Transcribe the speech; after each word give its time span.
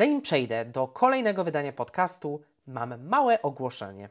Zanim 0.00 0.22
przejdę 0.22 0.64
do 0.64 0.88
kolejnego 0.88 1.44
wydania 1.44 1.72
podcastu, 1.72 2.40
mam 2.66 3.08
małe 3.08 3.42
ogłoszenie. 3.42 4.08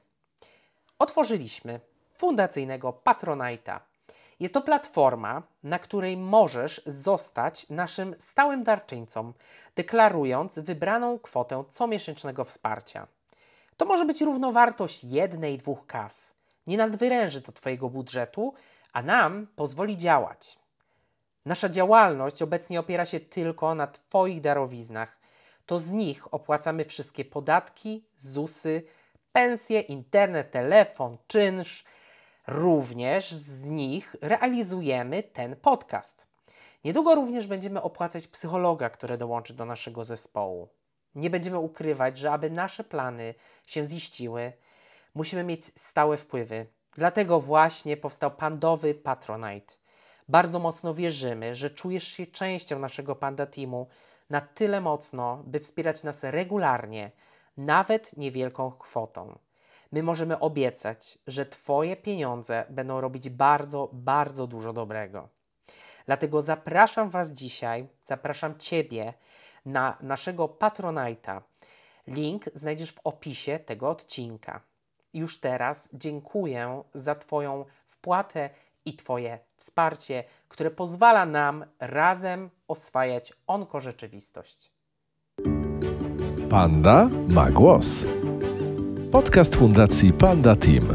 Otworzyliśmy 1.00 1.79
fundacyjnego 2.13 3.01
Patronite'a. 3.05 3.79
Jest 4.39 4.53
to 4.53 4.61
platforma, 4.61 5.43
na 5.63 5.79
której 5.79 6.17
możesz 6.17 6.81
zostać 6.85 7.69
naszym 7.69 8.15
stałym 8.17 8.63
darczyńcą, 8.63 9.33
deklarując 9.75 10.59
wybraną 10.59 11.20
kwotę 11.20 11.63
comiesięcznego 11.70 12.45
wsparcia. 12.45 13.07
To 13.77 13.85
może 13.85 14.05
być 14.05 14.21
równowartość 14.21 15.03
jednej, 15.03 15.57
dwóch 15.57 15.85
kaw. 15.87 16.33
Nie 16.67 16.77
nadwyręży 16.77 17.41
to 17.41 17.51
Twojego 17.51 17.89
budżetu, 17.89 18.53
a 18.93 19.01
nam 19.01 19.47
pozwoli 19.55 19.97
działać. 19.97 20.59
Nasza 21.45 21.69
działalność 21.69 22.41
obecnie 22.41 22.79
opiera 22.79 23.05
się 23.05 23.19
tylko 23.19 23.75
na 23.75 23.87
Twoich 23.87 24.41
darowiznach. 24.41 25.18
To 25.70 25.79
z 25.79 25.91
nich 25.91 26.33
opłacamy 26.33 26.86
wszystkie 26.86 27.25
podatki, 27.25 28.05
ZUSy, 28.15 28.83
pensje, 29.32 29.82
internet, 29.82 30.51
telefon, 30.51 31.18
czynsz. 31.28 31.83
Również 32.48 33.32
z 33.32 33.64
nich 33.64 34.16
realizujemy 34.22 35.23
ten 35.23 35.55
podcast. 35.55 36.28
Niedługo 36.84 37.16
również 37.16 37.48
będziemy 37.48 37.82
opłacać 37.82 38.28
psychologa, 38.28 38.90
który 38.90 39.18
dołączy 39.18 39.54
do 39.54 39.66
naszego 39.66 40.04
zespołu. 40.04 40.70
Nie 41.16 41.30
będziemy 41.30 41.59
ukrywać, 41.59 42.17
że 42.17 42.31
aby 42.31 42.50
nasze 42.50 42.84
plany 42.84 43.34
się 43.66 43.86
ziściły, 43.86 44.54
musimy 45.16 45.44
mieć 45.44 45.66
stałe 45.66 46.17
wpływy. 46.17 46.66
Dlatego 46.95 47.40
właśnie 47.40 47.98
powstał 47.98 48.31
Pandowy 48.31 48.94
Patronite. 48.94 49.73
Bardzo 50.30 50.59
mocno 50.59 50.94
wierzymy, 50.94 51.56
że 51.56 51.70
czujesz 51.70 52.08
się 52.08 52.28
częścią 52.28 52.80
naszego 52.80 53.16
Panda 53.16 53.45
Teamu 53.45 53.88
na 54.30 54.42
tyle 54.42 54.82
mocno, 54.82 55.44
by 55.46 55.60
wspierać 55.60 56.04
nas 56.04 56.24
regularnie, 56.24 57.12
nawet 57.58 58.18
niewielką 58.18 58.72
kwotą. 58.72 59.38
My 59.92 60.03
możemy 60.03 60.40
obiecać, 60.40 61.17
że 61.28 61.45
Twoje 61.45 61.95
pieniądze 61.95 62.66
będą 62.70 63.02
robić 63.02 63.30
bardzo, 63.30 63.90
bardzo 63.94 64.48
dużo 64.48 64.73
dobrego. 64.73 65.30
Dlatego 66.06 66.42
zapraszam 66.42 67.09
Was 67.09 67.31
dzisiaj, 67.31 67.88
zapraszam 68.06 68.58
Ciebie 68.58 69.14
na 69.66 69.98
naszego 70.02 70.48
Patronite'a. 70.48 71.42
Link 72.08 72.46
znajdziesz 72.53 72.92
w 72.92 73.00
opisie 73.03 73.59
tego 73.59 73.90
odcinka. 73.90 74.62
Już 75.14 75.40
teraz 75.40 75.90
dziękuję 75.94 76.84
za 76.94 77.16
Twoją 77.16 77.66
wpłatę 77.88 78.50
i 78.90 78.94
Twoje 78.94 79.40
wsparcie, 79.58 80.23
które 80.48 80.72
pozwala 80.72 81.26
nam 81.26 81.66
razem 81.80 82.50
oswajać 82.68 83.34
onkorzeczywistość. 83.48 84.72
Panda 86.50 87.09
ma 87.28 87.52
głos. 87.52 88.08
Podcast 89.12 89.56
Fundacji 89.56 90.14
Panda 90.14 90.56
Team. 90.56 90.86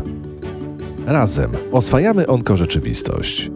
Razem 1.06 1.52
oswajamy 1.72 2.26
onkorzeczywistość. 2.26 3.50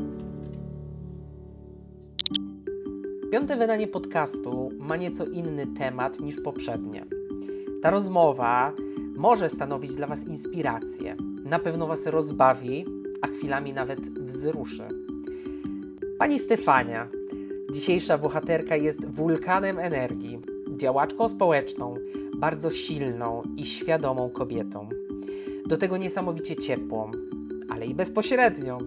Piąte 3.32 3.56
wydanie 3.56 3.88
podcastu 3.88 4.70
ma 4.78 4.96
nieco 4.96 5.26
inny 5.26 5.66
temat 5.66 6.20
niż 6.20 6.36
poprzednie. 6.44 7.04
Ta 7.82 7.90
rozmowa 7.90 8.72
może 9.16 9.48
stanowić 9.48 9.94
dla 9.94 10.06
Was 10.06 10.24
inspirację. 10.24 11.16
Na 11.44 11.58
pewno 11.58 11.86
Was 11.86 12.06
rozbawi, 12.06 12.84
a 13.22 13.26
chwilami 13.26 13.72
nawet 13.72 14.00
wzruszy. 14.00 14.88
Pani 16.18 16.38
Stefania, 16.38 17.08
dzisiejsza 17.72 18.18
bohaterka 18.18 18.76
jest 18.76 19.04
wulkanem 19.04 19.78
energii, 19.78 20.38
działaczką 20.76 21.28
społeczną, 21.28 21.94
bardzo 22.36 22.70
silną 22.70 23.42
i 23.56 23.66
świadomą 23.66 24.30
kobietą. 24.30 24.88
Do 25.66 25.76
tego 25.76 25.96
niesamowicie 25.96 26.56
ciepłą, 26.56 27.10
ale 27.68 27.86
i 27.86 27.94
bezpośrednią, 27.94 28.78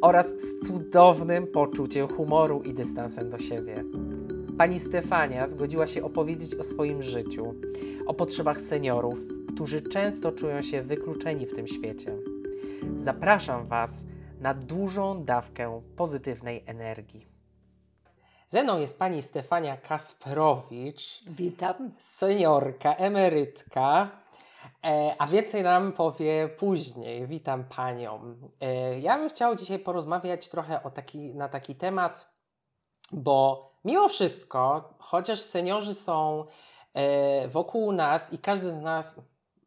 oraz 0.00 0.26
z 0.26 0.66
cudownym 0.66 1.46
poczuciem 1.46 2.08
humoru 2.08 2.62
i 2.64 2.74
dystansem 2.74 3.30
do 3.30 3.38
siebie. 3.38 3.84
Pani 4.58 4.80
Stefania 4.80 5.46
zgodziła 5.46 5.86
się 5.86 6.04
opowiedzieć 6.04 6.54
o 6.54 6.64
swoim 6.64 7.02
życiu, 7.02 7.54
o 8.06 8.14
potrzebach 8.14 8.60
seniorów, 8.60 9.18
którzy 9.54 9.82
często 9.82 10.32
czują 10.32 10.62
się 10.62 10.82
wykluczeni 10.82 11.46
w 11.46 11.54
tym 11.54 11.66
świecie. 11.66 12.16
Zapraszam 12.98 13.66
Was 13.66 13.90
na 14.40 14.54
dużą 14.54 15.24
dawkę 15.24 15.82
pozytywnej 15.96 16.64
energii. 16.66 17.26
Ze 18.48 18.62
mną 18.62 18.78
jest 18.78 18.98
pani 18.98 19.22
Stefania 19.22 19.76
Kasperowicz, 19.76 21.24
Witam. 21.26 21.90
seniorka, 21.98 22.94
emerytka, 22.94 24.10
e, 24.84 25.14
a 25.18 25.26
więcej 25.26 25.62
nam 25.62 25.92
powie 25.92 26.48
później. 26.48 27.26
Witam 27.26 27.64
panią. 27.64 28.36
E, 28.60 29.00
ja 29.00 29.18
bym 29.18 29.28
chciał 29.28 29.56
dzisiaj 29.56 29.78
porozmawiać 29.78 30.48
trochę 30.48 30.82
o 30.82 30.90
taki, 30.90 31.34
na 31.34 31.48
taki 31.48 31.74
temat, 31.74 32.30
bo 33.12 33.70
mimo 33.84 34.08
wszystko, 34.08 34.94
chociaż 34.98 35.40
seniorzy 35.40 35.94
są 35.94 36.44
e, 36.94 37.48
wokół 37.48 37.92
nas 37.92 38.32
i 38.32 38.38
każdy 38.38 38.70
z 38.70 38.78
nas, 38.78 39.20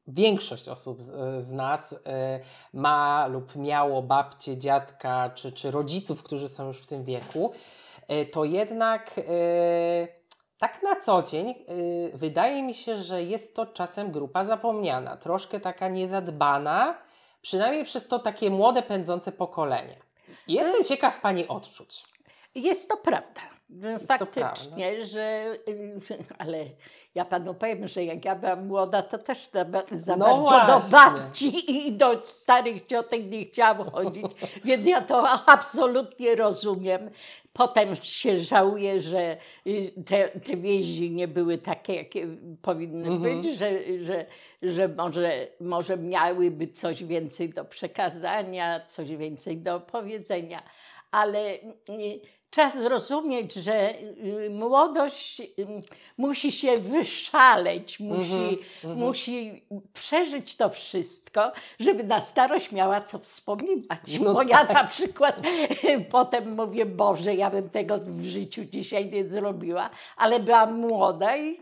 większość 0.07 0.67
osób 0.67 1.01
z, 1.01 1.43
z 1.43 1.51
nas 1.51 1.95
e, 2.05 2.39
ma 2.73 3.27
lub 3.27 3.55
miało 3.55 4.01
babcie, 4.01 4.57
dziadka 4.57 5.29
czy, 5.29 5.51
czy 5.51 5.71
rodziców, 5.71 6.23
którzy 6.23 6.47
są 6.47 6.67
już 6.67 6.77
w 6.77 6.85
tym 6.85 7.03
wieku, 7.03 7.51
e, 8.07 8.25
to 8.25 8.45
jednak 8.45 9.17
e, 9.17 9.23
tak 10.57 10.83
na 10.83 10.95
co 10.95 11.23
dzień 11.23 11.49
e, 11.49 11.55
wydaje 12.17 12.63
mi 12.63 12.73
się, 12.73 12.97
że 12.97 13.23
jest 13.23 13.55
to 13.55 13.65
czasem 13.65 14.11
grupa 14.11 14.43
zapomniana, 14.43 15.17
troszkę 15.17 15.59
taka 15.59 15.87
niezadbana, 15.87 16.97
przynajmniej 17.41 17.85
przez 17.85 18.07
to 18.07 18.19
takie 18.19 18.49
młode, 18.49 18.81
pędzące 18.81 19.31
pokolenie. 19.31 19.99
Jestem 20.47 20.83
ciekaw 20.83 21.21
Pani 21.21 21.47
odczuć. 21.47 22.12
Jest 22.55 22.89
to 22.89 22.97
prawda. 22.97 23.41
to 23.99 24.05
Faktycznie, 24.05 25.05
że. 25.05 25.57
Ale 26.37 26.65
ja 27.15 27.25
panu 27.25 27.53
powiem, 27.53 27.87
że 27.87 28.03
jak 28.03 28.25
ja 28.25 28.35
byłam 28.35 28.67
młoda, 28.67 29.03
to 29.03 29.17
też 29.17 29.49
za, 29.91 30.15
No 30.15 30.25
bardzo 30.25 30.41
właśnie. 30.43 30.73
do 30.73 30.79
babci 30.91 31.87
i 31.87 31.91
do 31.91 32.25
starych 32.25 32.85
ciotek 32.85 33.25
nie 33.31 33.45
chciałam 33.45 33.89
chodzić, 33.91 34.25
więc 34.65 34.87
ja 34.87 35.01
to 35.01 35.29
absolutnie 35.29 36.35
rozumiem. 36.35 37.09
Potem 37.53 37.95
się 37.95 38.39
żałuję, 38.39 39.01
że 39.01 39.37
y, 39.67 39.91
te, 40.05 40.27
te 40.29 40.57
wieści 40.57 41.11
nie 41.11 41.27
były 41.27 41.57
takie, 41.57 41.95
jakie 41.95 42.27
powinny 42.61 43.07
Mhm. 43.09 43.41
być, 43.41 43.57
że, 43.57 43.71
że, 44.03 44.25
że 44.61 44.87
może, 44.87 45.47
może 45.59 45.97
miałyby 45.97 46.67
coś 46.67 47.03
więcej 47.03 47.49
do 47.49 47.65
przekazania, 47.65 48.85
coś 48.85 49.15
więcej 49.15 49.57
do 49.57 49.79
powiedzenia, 49.79 50.63
ale 51.11 51.57
y, 52.53 52.55
trzeba 52.55 52.69
zrozumieć, 52.69 53.53
że 53.53 53.99
y, 53.99 54.49
młodość 54.49 55.39
y, 55.39 55.45
musi 56.17 56.51
się 56.51 56.77
wyszaleć, 56.77 57.99
musi, 57.99 58.59
mhm. 58.83 58.99
musi 58.99 59.63
przeżyć 59.93 60.55
to 60.55 60.69
wszystko, 60.69 61.51
żeby 61.79 62.03
na 62.03 62.21
starość 62.21 62.71
miała 62.71 63.01
co 63.01 63.19
wspominać. 63.19 64.19
No 64.19 64.33
Bo 64.33 64.41
ja 64.43 64.65
tak. 64.65 64.73
na 64.73 64.83
przykład 64.83 65.35
potem 66.11 66.55
mówię, 66.55 66.85
Boże, 66.85 67.35
ja 67.35 67.49
bym 67.49 67.69
tego 67.69 67.97
w 67.97 68.23
życiu 68.23 68.65
dzisiaj 68.65 69.11
nie 69.11 69.27
zrobiła, 69.27 69.89
ale 70.17 70.39
byłam 70.39 70.79
młoda 70.79 71.37
i, 71.37 71.49
i, 71.49 71.57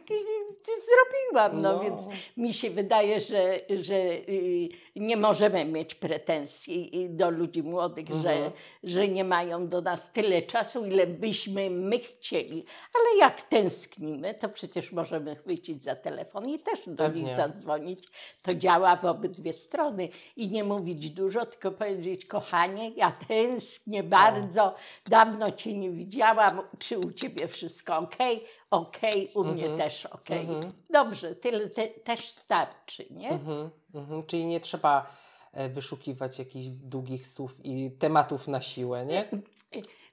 zrobiłam. 0.91 1.61
No, 1.61 1.73
No. 1.73 1.79
więc 1.79 2.01
mi 2.37 2.53
się 2.53 2.69
wydaje, 2.69 3.19
że, 3.19 3.59
że 3.69 3.95
y, 3.95 4.69
nie 4.95 5.17
możemy 5.17 5.65
mieć 5.65 5.95
pretensji 5.95 7.07
do 7.09 7.29
ludzi 7.29 7.63
młodych, 7.63 8.11
Mhm. 8.11 8.21
że, 8.23 8.51
że 8.83 9.07
nie 9.07 9.23
mają 9.23 9.67
do 9.67 9.81
nas 9.81 10.11
tyle 10.11 10.41
czasu, 10.41 10.80
ile 10.85 11.07
byśmy 11.07 11.69
my 11.69 11.99
chcieli. 11.99 12.65
Ale 12.95 13.17
jak 13.19 13.41
tęsknimy, 13.41 14.33
to 14.33 14.49
przecież 14.49 14.91
możemy 14.91 15.35
chwycić 15.35 15.83
za 15.83 15.95
telefon 15.95 16.49
i 16.49 16.59
też 16.59 16.79
do 16.87 16.95
Pewnie. 17.03 17.23
nich 17.23 17.35
zadzwonić. 17.35 18.03
To 18.41 18.55
działa 18.55 18.95
w 18.95 19.05
obydwie 19.05 19.53
strony. 19.53 20.09
I 20.35 20.51
nie 20.51 20.63
mówić 20.63 21.09
dużo, 21.09 21.45
tylko 21.45 21.71
powiedzieć, 21.71 22.25
kochanie, 22.25 22.89
ja 22.95 23.11
tęsknię 23.27 24.03
bardzo, 24.03 24.75
dawno 25.07 25.51
cię 25.51 25.73
nie 25.73 25.89
widziałam, 25.91 26.61
czy 26.79 26.99
u 26.99 27.11
ciebie 27.11 27.47
wszystko 27.47 27.97
ok? 27.97 28.15
Ok, 28.71 28.97
u 29.33 29.43
mnie 29.43 29.63
Mhm. 29.63 29.77
też 29.79 30.05
ok. 30.05 30.31
Mhm. 30.31 30.73
Dobrze, 30.89 31.35
tyle 31.35 31.69
te, 31.69 31.87
też 31.87 32.29
starczy, 32.29 33.05
nie? 33.11 33.29
Mhm, 33.29 33.69
mhm. 33.95 34.23
Czyli 34.25 34.45
nie 34.45 34.59
trzeba 34.59 35.15
e, 35.53 35.69
wyszukiwać 35.69 36.39
jakichś 36.39 36.67
długich 36.67 37.27
słów 37.27 37.65
i 37.65 37.91
tematów 37.91 38.47
na 38.47 38.61
siłę, 38.61 39.05
nie? 39.05 39.29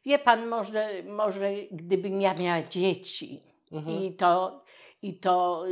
Wie 0.09 0.19
pan, 0.19 0.47
może, 0.49 1.03
może 1.07 1.53
gdybym 1.73 2.21
ja 2.21 2.35
miała 2.35 2.63
dzieci, 2.63 3.43
Mhm. 3.73 4.03
I 4.03 4.13
to, 4.13 4.65
i 5.03 5.15
to 5.15 5.65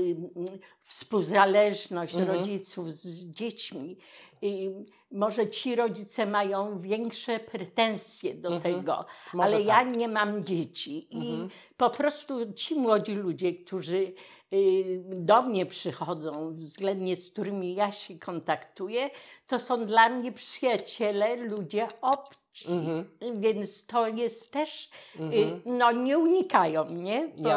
współzależność 0.85 2.15
Mhm. 2.15 2.37
rodziców 2.37 2.91
z 2.93 3.31
dziećmi. 3.31 3.97
Ym, 4.45 4.85
może 5.11 5.51
ci 5.51 5.77
rodzice 5.77 6.27
mają 6.27 6.81
większe 6.81 7.41
pretensje 7.41 8.35
do 8.35 8.49
Mhm. 8.55 8.75
tego, 8.75 9.05
Może 9.35 9.57
ale 9.57 9.65
tak. 9.65 9.67
ja 9.67 9.83
nie 9.83 10.09
mam 10.09 10.45
dzieci. 10.45 11.09
Mhm. 11.13 11.47
I 11.47 11.49
po 11.77 11.91
prostu 11.91 12.53
ci 12.53 12.75
młodzi 12.75 13.13
ludzie, 13.15 13.53
którzy 13.55 14.15
y, 14.53 15.03
do 15.07 15.43
mnie 15.43 15.67
przychodzą, 15.67 16.57
względnie 16.57 17.17
z 17.17 17.31
którymi 17.31 17.75
ja 17.75 17.93
się 17.93 18.19
kontaktuję, 18.19 19.11
to 19.47 19.59
są 19.59 19.87
dla 19.87 20.09
mnie 20.09 20.33
przyjaciele, 20.33 21.37
ludzie 21.37 21.89
obci. 22.01 22.46
Mhm. 22.69 23.05
Więc 23.41 23.87
to 23.87 24.09
jest 24.09 24.53
też, 24.53 24.91
y, 25.17 25.23
Mhm. 25.23 25.61
no 25.67 25.93
nie 25.93 26.19
unikają 26.19 26.85
mnie, 26.85 27.29
bo, 27.37 27.49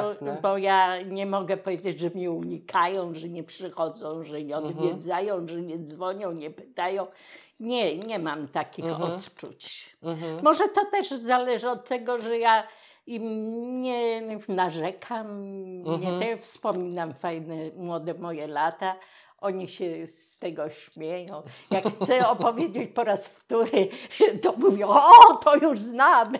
bo 0.41 0.57
ja 0.57 1.01
nie 1.01 1.25
mogę 1.25 1.57
powiedzieć, 1.57 1.99
że 1.99 2.09
mnie 2.09 2.31
unikają, 2.31 3.13
że 3.13 3.29
nie 3.29 3.43
przychodzą, 3.43 4.23
że 4.23 4.43
nie 4.43 4.55
Mhm. 4.55 4.77
odwiedzają, 4.77 5.47
że 5.47 5.61
nie 5.61 5.79
dzwonią, 5.79 6.31
nie 6.31 6.49
pytają. 6.51 7.07
Nie, 7.59 7.97
nie 7.97 8.19
mam 8.19 8.47
takich 8.47 8.85
odczuć. 9.15 9.95
Może 10.43 10.63
to 10.67 10.85
też 10.91 11.09
zależy 11.09 11.69
od 11.69 11.87
tego, 11.87 12.21
że 12.21 12.37
ja 12.39 12.67
im 13.07 13.23
nie 13.81 14.21
narzekam, 14.47 15.27
Mhm. 15.85 16.19
nie 16.19 16.37
wspominam 16.37 17.13
fajne, 17.13 17.55
młode 17.75 18.13
moje 18.13 18.47
lata. 18.47 18.95
Oni 19.41 19.67
się 19.67 20.07
z 20.07 20.39
tego 20.39 20.69
śmieją. 20.69 21.41
Jak 21.71 21.85
chcę 21.85 22.29
opowiedzieć 22.29 22.91
po 22.93 23.03
raz 23.03 23.27
wtóry, 23.27 23.89
to 24.41 24.51
mówią, 24.57 24.87
o, 24.89 25.35
to 25.35 25.55
już 25.55 25.79
znamy. 25.79 26.39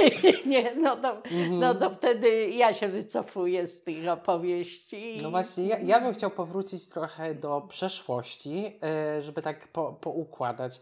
nie, 0.46 0.74
no, 0.74 0.96
to, 0.96 1.12
Mhm. 1.16 1.58
no 1.58 1.74
to 1.74 1.90
wtedy 1.90 2.50
ja 2.50 2.74
się 2.74 2.88
wycofuję 2.88 3.66
z 3.66 3.82
tych 3.82 4.08
opowieści. 4.08 5.18
No 5.22 5.30
właśnie, 5.30 5.64
ja, 5.66 5.78
ja 5.78 6.00
bym 6.00 6.14
chciał 6.14 6.30
powrócić 6.30 6.88
trochę 6.88 7.34
do 7.34 7.60
przeszłości, 7.60 8.78
e, 8.82 9.22
żeby 9.22 9.42
tak 9.42 9.68
po, 9.68 9.92
poukładać. 9.92 10.80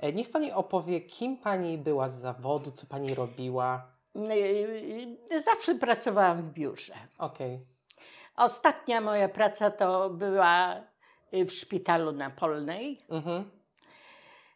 E, 0.00 0.12
Niech 0.12 0.30
Pani 0.30 0.52
opowie, 0.52 1.00
kim 1.00 1.36
Pani 1.36 1.78
była 1.78 2.08
z 2.08 2.14
zawodu, 2.20 2.70
co 2.70 2.86
Pani 2.86 3.14
robiła. 3.14 3.86
Y, 5.32 5.42
Zawsze 5.42 5.74
pracowałam 5.74 6.42
w 6.42 6.52
biurze. 6.52 6.94
Okej. 7.18 7.60
Ostatnia 8.36 9.00
moja 9.00 9.28
praca 9.28 9.70
to 9.70 10.10
była 10.10 10.76
w 11.32 11.50
szpitalu 11.52 12.12
na 12.12 12.30
Polnej. 12.30 13.02
Mhm, 13.08 13.50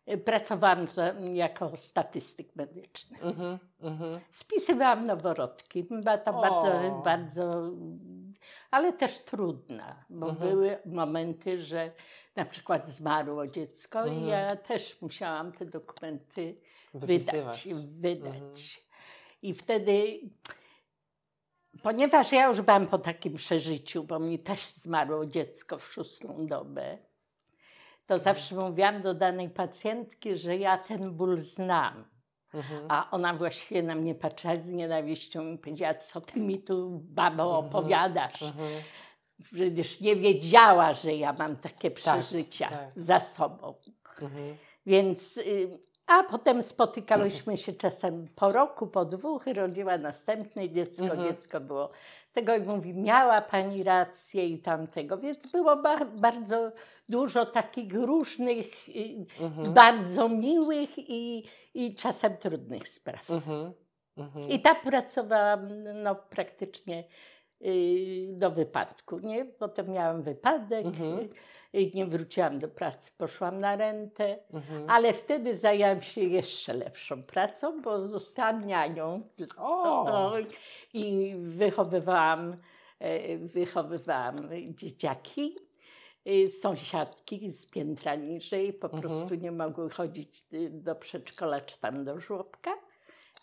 Y, 0.09 0.19
Pracowałam 0.19 0.87
jako 1.35 1.77
statystyk 1.77 2.57
medyczny. 2.57 3.19
mhm, 3.21 3.59
mhm. 3.81 4.21
Spisywałam 4.31 5.07
noworodki. 5.07 5.85
Była 5.85 6.19
to 6.19 6.31
O. 6.31 6.41
bardzo, 6.41 7.01
bardzo, 7.05 7.71
ale 8.71 8.93
też 8.93 9.19
trudna, 9.19 10.05
bo 10.11 10.29
Mhm. 10.29 10.51
były 10.51 10.79
momenty, 10.85 11.61
że 11.61 11.93
na 12.37 12.45
przykład 12.45 12.89
zmarło 12.89 13.47
dziecko 13.47 13.99
Mhm. 14.01 14.23
i 14.23 14.27
ja 14.27 14.57
też 14.57 15.03
musiałam 15.03 15.53
te 15.53 15.67
dokumenty 15.67 16.57
Wypisywać. 16.95 17.69
wydać. 17.69 17.85
wydać. 18.01 18.33
Mhm. 18.35 18.51
I 19.43 19.55
wtedy, 19.55 20.21
ponieważ 21.83 22.33
ja 22.33 22.47
już 22.49 22.61
byłam 22.61 22.87
po 22.87 22.99
takim 22.99 23.35
przeżyciu, 23.37 24.05
bo 24.05 24.19
mi 24.19 24.39
też 24.39 24.61
zmarło 24.67 25.27
dziecko 25.27 25.79
w 25.79 25.93
szóstą 25.93 26.47
dobę, 26.47 26.99
to 28.07 28.15
Mhm. 28.15 28.21
zawsze 28.21 28.55
mówiłam 28.55 29.03
do 29.03 29.15
danej 29.15 29.51
pacjentki, 29.51 30.37
że 30.37 30.57
ja 30.57 30.79
ten 30.79 31.11
ból 31.13 31.37
znam. 31.39 32.05
Mhm. 32.55 32.85
A 32.89 33.11
ona 33.11 33.35
właściwie 33.35 33.83
na 33.83 33.95
mnie 33.95 34.15
patrzyła 34.15 34.57
z 34.57 34.69
nienawiścią 34.71 35.47
i 35.53 35.59
powiedziała, 35.59 35.95
co 35.95 36.21
ty 36.21 36.41
mi 36.41 36.63
tu, 36.63 37.01
babo, 37.05 37.43
Mhm. 37.59 37.67
opowiadasz. 37.67 38.43
Mhm. 38.43 38.69
Przecież 39.55 40.01
nie 40.01 40.17
wiedziała, 40.17 40.95
że 40.95 41.15
ja 41.15 41.33
mam 41.33 41.57
takie 41.57 41.91
przeżycia 41.91 42.69
tak. 42.71 42.91
za 42.95 43.21
sobą. 43.21 43.75
Mhm. 44.23 44.57
Więc, 44.87 45.37
y, 45.37 45.79
a 46.11 46.23
potem 46.23 46.63
spotykałyśmy 46.63 47.57
się 47.57 47.73
czasem 47.73 48.29
po 48.37 48.53
roku, 48.53 48.87
po 48.87 49.05
dwóch 49.05 49.47
rodziła 49.47 49.99
następne 49.99 50.71
dziecko. 50.71 51.05
Mhm. 51.05 51.23
Dziecko 51.23 51.61
było 51.61 51.91
tego 52.33 52.57
i 52.57 52.61
mówi, 52.61 52.95
miała 52.95 53.41
pani 53.41 53.83
rację 53.83 54.47
i 54.47 54.59
tamtego. 54.59 55.19
Więc 55.19 55.47
było 55.47 55.77
ba 55.77 56.05
bardzo 56.05 56.73
dużo 57.09 57.47
takich 57.47 57.95
różnych, 57.95 58.67
Mhm. 59.41 59.75
bardzo 59.75 60.29
miłych 60.29 60.99
i, 60.99 61.47
i 61.75 61.95
czasem 61.95 62.37
trudnych 62.37 62.89
spraw. 62.89 63.31
Mhm. 63.31 63.73
Mhm. 64.17 64.49
I 64.49 64.61
tak 64.61 64.83
pracowałam 64.83 65.69
no, 66.03 66.15
praktycznie 66.15 67.05
do 68.29 68.51
wypadku. 68.51 69.19
Nie? 69.19 69.45
Potem 69.45 69.91
miałam 69.93 70.23
wypadek, 70.23 70.87
Mhm. 70.87 71.29
y, 71.75 71.91
nie 71.95 72.07
wróciłam 72.07 72.59
do 72.59 72.69
pracy, 72.69 73.13
poszłam 73.19 73.59
na 73.59 73.77
rentę, 73.77 74.39
Mhm. 74.53 74.91
ale 74.91 75.13
wtedy 75.13 75.55
zajęłam 75.55 76.03
się 76.03 76.21
jeszcze 76.21 76.75
lepszą 76.75 77.23
pracą, 77.23 77.83
bo 77.83 78.09
zostałam 78.09 78.67
nianią 78.67 79.23
O! 79.59 80.03
o, 80.07 80.33
i 80.95 81.35
wychowywałam, 81.39 82.57
e, 82.99 83.39
wychowywałam 83.39 84.49
dzieciaki. 84.71 85.57
y, 86.29 86.49
Sąsiadki 86.49 87.51
z 87.53 87.67
piętra 87.67 88.15
niżej 88.15 88.73
po 88.73 88.87
Mhm. 88.87 89.01
prostu 89.03 89.35
nie 89.35 89.53
mogły 89.53 89.91
chodzić 89.91 90.45
y, 90.55 90.71
do 90.71 90.95
przedszkola 90.95 91.61
czy 91.61 91.79
tam 91.81 92.05
do 92.05 92.21
żłobka. 92.21 92.71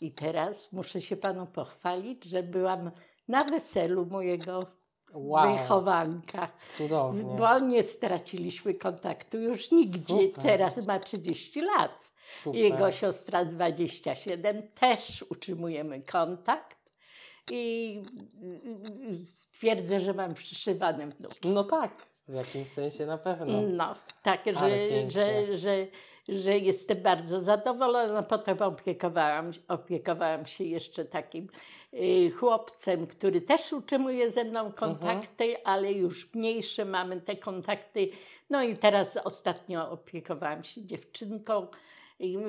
I 0.02 0.12
teraz 0.12 0.72
muszę 0.72 1.02
się 1.02 1.18
panu 1.18 1.46
pochwalić, 1.46 2.24
że 2.26 2.44
byłam 2.44 2.92
na 3.28 3.44
weselu 3.44 4.06
mojego 4.06 4.66
Wow, 5.14 5.54
wychowanka. 5.58 6.48
cudownie. 6.78 7.24
Bo 7.38 7.60
nie 7.60 7.84
straciliśmy 7.84 8.74
kontaktu 8.74 9.38
już 9.40 9.72
nigdzie. 9.72 10.00
Super. 10.00 10.44
Teraz 10.44 10.78
ma 10.78 11.00
30 11.00 11.62
lat. 11.62 12.12
Super. 12.26 12.62
Jego 12.62 12.92
siostra 12.92 13.46
27. 13.46 14.68
Też 14.80 15.26
utrzymujemy 15.30 16.02
kontakt. 16.02 16.78
I 17.52 18.04
stwierdzę, 19.24 20.00
że 20.00 20.14
mam 20.14 20.34
przyszywane 20.34 21.08
wnuki. 21.08 21.50
No 21.50 21.64
tak, 21.64 21.92
w 22.28 22.34
jakimś 22.34 22.68
sensie 22.70 23.06
na 23.06 23.18
pewno. 23.18 23.62
No, 23.62 23.96
tak, 24.22 24.42
że, 24.46 24.70
że, 25.12 25.58
że, 25.58 25.88
że 26.30 26.58
jestem 26.58 27.02
bardzo 27.02 27.42
zadowolona. 27.42 28.24
Potem 28.24 28.62
opiekowałam, 28.62 29.52
opiekowałam 29.68 30.46
się 30.46 30.64
jeszcze 30.64 31.06
takim 31.06 31.48
y, 31.94 32.32
chłopcem, 32.32 33.08
który 33.08 33.42
też 33.42 33.74
utrzymuje 33.74 34.32
ze 34.32 34.44
mną 34.44 34.72
kontakty, 34.72 35.64
ale 35.64 35.94
już 35.94 36.34
mniejsze 36.34 36.86
mamy 36.86 37.22
te 37.22 37.36
kontakty. 37.36 38.10
No 38.50 38.64
i 38.64 38.78
teraz 38.78 39.18
ostatnio 39.18 39.92
opiekowałam 39.92 40.64
się 40.64 40.86
dziewczynką, 40.86 41.68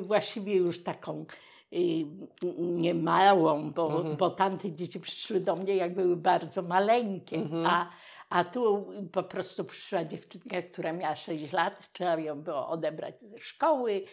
właściwie 0.03 0.57
już 0.57 0.83
taką 0.83 1.27
y, 1.73 2.07
niemałą, 2.59 3.71
bo, 3.73 3.97
Mhm. 3.97 4.17
bo 4.17 4.31
tamte 4.31 4.73
dzieci 4.73 5.01
przyszły 5.01 5.41
do 5.41 5.57
mnie, 5.57 5.77
jak 5.77 5.95
były 5.95 6.17
bardzo 6.17 6.63
maleńkie, 6.63 7.37
Mhm. 7.37 7.67
a, 7.67 7.91
a 8.31 8.45
tu 8.45 8.87
po 9.13 9.23
prostu 9.23 9.65
przyszła 9.65 10.05
dziewczynka, 10.05 10.63
która 10.63 10.93
miała 10.93 11.17
6 11.17 11.53
lat, 11.53 11.93
trzeba 11.93 12.17
ją 12.17 12.43
było 12.43 12.69
odebrać 12.69 13.21
ze 13.21 13.39
szkoły, 13.39 14.05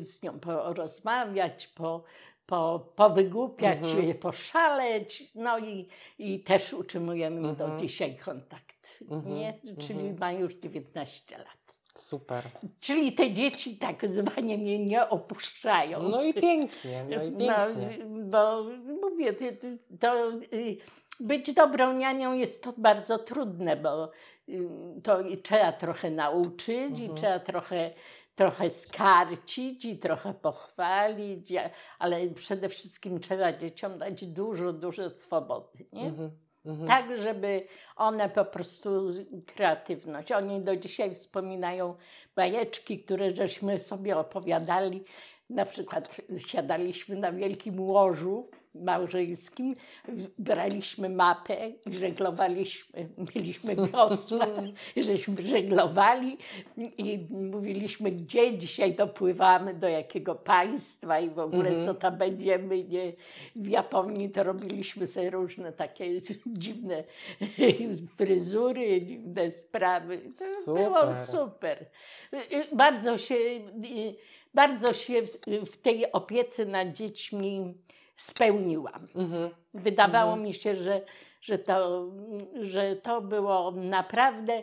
z 0.00 0.22
nią 0.22 0.40
porozmawiać, 0.40 1.66
po, 1.66 2.04
po, 2.46 2.92
powygłupiać, 2.96 3.78
Mhm. 3.78 4.14
poszaleć, 4.18 5.30
no 5.34 5.58
i, 5.58 5.88
i 6.18 6.40
też 6.40 6.72
utrzymujemy 6.72 7.48
Mhm. 7.48 7.56
do 7.56 7.76
dzisiaj 7.76 8.16
kontakt, 8.16 8.98
Mhm. 9.10 9.34
nie? 9.34 9.54
Czyli 9.78 10.00
Mhm. 10.08 10.18
ma 10.20 10.32
już 10.32 10.54
19 10.54 11.38
lat. 11.38 11.65
Super. 11.98 12.44
Czyli 12.80 13.12
te 13.12 13.32
dzieci 13.32 13.76
tak 13.78 14.10
zwanie 14.10 14.58
mnie 14.58 14.78
nie 14.78 15.08
opuszczają. 15.08 16.02
No 16.02 16.22
i 16.22 16.34
pięknie, 16.34 17.04
no 17.10 17.22
i 17.24 17.32
pięknie. 17.32 18.04
bo 18.24 18.64
mówię, 19.02 19.32
to 20.00 20.30
y, 20.52 20.76
być 21.20 21.54
dobrą 21.54 21.92
nianią 21.92 22.32
jest 22.32 22.64
to 22.64 22.72
bardzo 22.76 23.18
trudne, 23.18 23.76
bo 23.76 24.10
y, 24.48 24.68
to 25.02 25.20
i 25.20 25.38
trzeba 25.38 25.72
trochę 25.72 26.10
nauczyć 26.10 27.00
i 27.00 27.04
Mhm. 27.04 27.14
trzeba 27.14 27.38
trochę, 27.38 27.90
trochę 28.34 28.70
skarcić 28.70 29.84
i 29.84 29.98
trochę 29.98 30.34
pochwalić, 30.34 31.48
ale 31.98 32.26
przede 32.30 32.68
wszystkim 32.68 33.20
trzeba 33.20 33.52
dzieciom 33.52 33.98
dać 33.98 34.24
dużo, 34.26 34.72
dużo 34.72 35.10
swobody, 35.10 35.86
nie? 35.92 36.06
Mhm. 36.08 36.30
Mhm. 36.66 36.86
Tak, 36.86 37.20
żeby 37.20 37.66
one 37.96 38.28
po 38.28 38.44
prostu 38.44 39.10
kreatywność. 39.46 40.32
Oni 40.32 40.60
do 40.60 40.76
dzisiaj 40.76 41.14
wspominają 41.14 41.94
bajeczki, 42.36 42.98
które 42.98 43.34
żeśmy 43.34 43.78
sobie 43.78 44.16
opowiadali. 44.16 45.04
Na 45.50 45.66
przykład 45.66 46.16
siadaliśmy 46.46 47.16
na 47.16 47.32
wielkim 47.32 47.80
łożu 47.80 48.50
małżeńskim 48.82 49.76
braliśmy 50.38 51.08
mapę 51.08 51.68
i 51.86 51.94
żeglowaliśmy. 51.94 53.08
Mieliśmy 53.34 53.76
wiosła, 53.76 54.46
żeśmy 55.06 55.42
żeglowali 55.46 56.36
i 56.98 57.18
mówiliśmy, 57.30 58.10
gdzie 58.10 58.58
dzisiaj 58.58 58.94
dopływamy, 58.94 59.74
do 59.74 59.88
jakiego 59.88 60.34
państwa 60.34 61.20
i 61.20 61.30
w 61.30 61.38
ogóle 61.38 61.68
Mhm. 61.68 61.80
co 61.84 61.94
tam 61.94 62.18
będziemy. 62.18 62.84
Nie? 62.84 63.12
W 63.56 63.68
Japonii 63.68 64.30
to 64.30 64.42
robiliśmy 64.42 65.06
sobie 65.06 65.30
różne 65.30 65.72
takie 65.72 66.20
dziwne 66.46 67.04
fryzury, 68.16 69.02
dziwne 69.02 69.52
sprawy. 69.52 70.20
To 70.66 70.74
było 70.74 70.98
Super. 71.00 71.26
super. 71.26 71.86
Bardzo 72.72 73.18
się, 73.18 73.34
bardzo 74.54 74.92
się 74.92 75.22
w 75.66 75.76
tej 75.76 76.12
opiece 76.12 76.64
nad 76.64 76.92
dziećmi 76.92 77.74
spełniłam. 78.16 79.08
Mhm. 79.14 79.50
Wydawało 79.74 80.32
Mhm. 80.32 80.46
mi 80.46 80.54
się, 80.54 80.76
że, 80.76 81.00
że, 81.40 81.58
to, 81.58 82.06
że 82.60 82.96
to 82.96 83.20
było 83.20 83.70
naprawdę, 83.70 84.62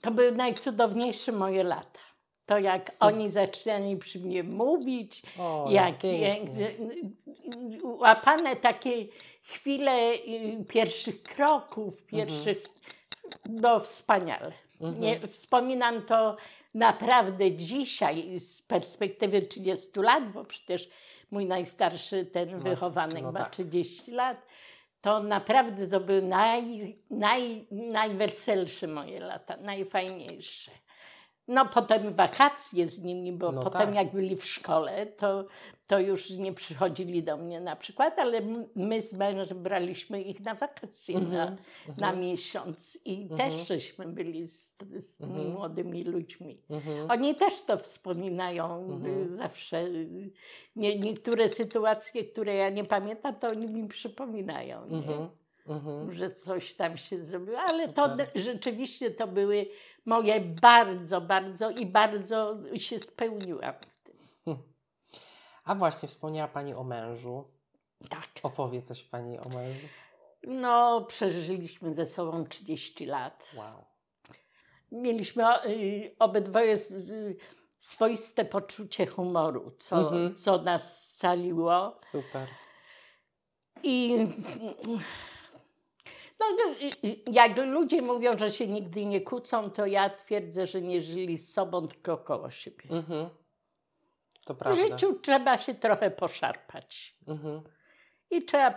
to 0.00 0.10
były 0.10 0.32
najcudowniejsze 0.32 1.32
moje 1.32 1.64
lata. 1.64 1.98
To 2.46 2.58
jak 2.58 2.90
oni 3.00 3.28
zaczęli 3.30 3.96
przy 3.96 4.20
mnie 4.20 4.42
mówić, 4.42 5.22
O, 5.38 5.68
jak, 5.70 6.04
jak 6.04 6.38
łapane 7.82 8.56
takie 8.56 9.06
chwile 9.42 10.12
y, 10.12 10.64
pierwszych 10.68 11.22
kroków, 11.22 12.02
pierwszych, 12.06 12.62
no 13.48 13.80
wspaniale. 13.80 14.52
Mhm. 14.82 15.00
Nie, 15.00 15.20
wspominam 15.28 16.02
to 16.02 16.36
naprawdę 16.74 17.52
dzisiaj 17.52 18.38
z 18.38 18.62
perspektywy 18.62 19.42
30 19.42 20.00
lat, 20.00 20.32
bo 20.32 20.44
przecież 20.44 20.88
mój 21.30 21.46
najstarszy, 21.46 22.26
ten 22.26 22.50
No, 22.50 22.58
wychowanek 22.58 23.22
no 23.22 23.32
ma 23.32 23.40
tak. 23.40 23.52
30 23.52 24.10
lat. 24.10 24.46
To 25.00 25.22
naprawdę 25.22 25.86
to 25.86 26.00
były 26.00 26.22
naj, 26.22 26.96
naj, 27.10 27.66
najweselsze 27.70 28.86
moje 28.86 29.20
lata, 29.20 29.56
najfajniejsze. 29.56 30.70
No 31.48 31.66
potem 31.66 32.14
wakacje 32.14 32.88
z 32.88 33.02
nimi, 33.02 33.32
bo 33.32 33.52
No 33.52 33.62
potem 33.62 33.80
tak. 33.86 33.94
jak 33.94 34.12
byli 34.12 34.36
w 34.36 34.44
szkole, 34.46 35.06
to, 35.06 35.46
to 35.86 36.00
już 36.00 36.30
nie 36.30 36.52
przychodzili 36.52 37.22
do 37.22 37.36
mnie 37.36 37.60
na 37.60 37.76
przykład, 37.76 38.18
ale 38.18 38.40
my 38.76 39.00
z 39.00 39.12
mężem 39.14 39.62
braliśmy 39.62 40.22
ich 40.22 40.40
na 40.40 40.54
wakacje 40.54 41.18
na, 41.20 41.42
Mhm. 41.42 41.56
na 41.98 42.06
Mhm. 42.08 42.20
miesiąc 42.20 42.98
i 43.04 43.22
Mhm. 43.22 43.38
też 43.50 43.68
żeśmy 43.68 44.06
byli 44.08 44.46
z, 44.46 44.74
z 44.98 45.16
tymi 45.16 45.32
Mhm. 45.32 45.50
młodymi 45.52 46.04
ludźmi. 46.04 46.60
Mhm. 46.70 47.10
Oni 47.10 47.34
też 47.34 47.62
to 47.62 47.78
wspominają 47.78 49.00
y, 49.06 49.28
zawsze. 49.28 49.82
y, 49.84 50.30
Nie, 50.76 50.98
niektóre 50.98 51.48
sytuacje, 51.48 52.24
które 52.24 52.54
ja 52.54 52.70
nie 52.70 52.84
pamiętam, 52.84 53.34
to 53.34 53.48
oni 53.48 53.66
mi 53.66 53.88
przypominają? 53.88 54.86
Mhm. 55.66 56.12
Że 56.14 56.30
coś 56.30 56.74
tam 56.74 56.96
się 56.96 57.22
zrobiło. 57.22 57.58
Ale 57.60 57.88
to 57.88 58.02
Super. 58.10 58.16
d- 58.16 58.40
rzeczywiście 58.40 59.10
to 59.10 59.26
były 59.26 59.66
moje 60.06 60.40
bardzo, 60.40 61.20
bardzo 61.20 61.70
i 61.70 61.86
bardzo 61.86 62.56
się 62.76 63.00
spełniłam 63.00 63.74
w 63.88 64.02
tym. 64.02 64.16
A 65.64 65.74
właśnie, 65.74 66.08
wspomniała 66.08 66.48
Pani 66.48 66.74
o 66.74 66.84
mężu. 66.84 67.44
Tak. 68.08 68.28
Opowie 68.42 68.82
coś 68.82 69.02
Pani 69.04 69.38
o 69.38 69.48
mężu. 69.48 69.86
No, 70.42 71.00
przeżyliśmy 71.04 71.94
ze 71.94 72.06
sobą 72.06 72.44
30 72.46 73.06
lat. 73.06 73.52
Wow. 73.56 73.84
Mieliśmy 74.92 75.44
y, 75.66 76.16
obydwoje 76.18 76.78
swoiste 77.78 78.44
poczucie 78.44 79.06
humoru, 79.06 79.70
co, 79.78 79.96
Mhm. 79.98 80.34
co 80.34 80.62
nas 80.62 81.08
scaliło. 81.10 81.96
Super. 82.02 82.48
I 83.82 84.16
no, 86.58 86.74
y, 87.08 87.16
jak 87.32 87.56
ludzie 87.56 88.02
mówią, 88.02 88.38
że 88.38 88.52
się 88.52 88.66
nigdy 88.66 89.04
nie 89.04 89.20
kłócą, 89.20 89.70
to 89.70 89.86
ja 89.86 90.10
twierdzę, 90.10 90.66
że 90.66 90.80
nie 90.80 91.00
żyli 91.00 91.38
z 91.38 91.52
sobą, 91.52 91.88
tylko 91.88 92.18
koło 92.18 92.50
siebie. 92.50 92.84
Mhm. 92.90 93.28
To 94.44 94.54
W 94.54 94.58
prawda. 94.58 94.82
życiu 94.82 95.18
trzeba 95.22 95.58
się 95.58 95.74
trochę 95.74 96.10
poszarpać. 96.10 97.16
Mhm. 97.28 97.60
I 98.30 98.42
trzeba 98.42 98.74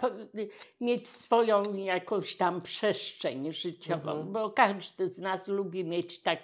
mieć 0.81 1.07
swoją 1.07 1.73
jakąś 1.75 2.35
tam 2.35 2.61
przestrzeń 2.61 3.53
życiową, 3.53 4.11
Mhm. 4.11 4.31
bo 4.33 4.49
każdy 4.49 5.09
z 5.09 5.19
nas 5.19 5.47
lubi 5.47 5.83
mieć 5.83 6.21
tak 6.21 6.39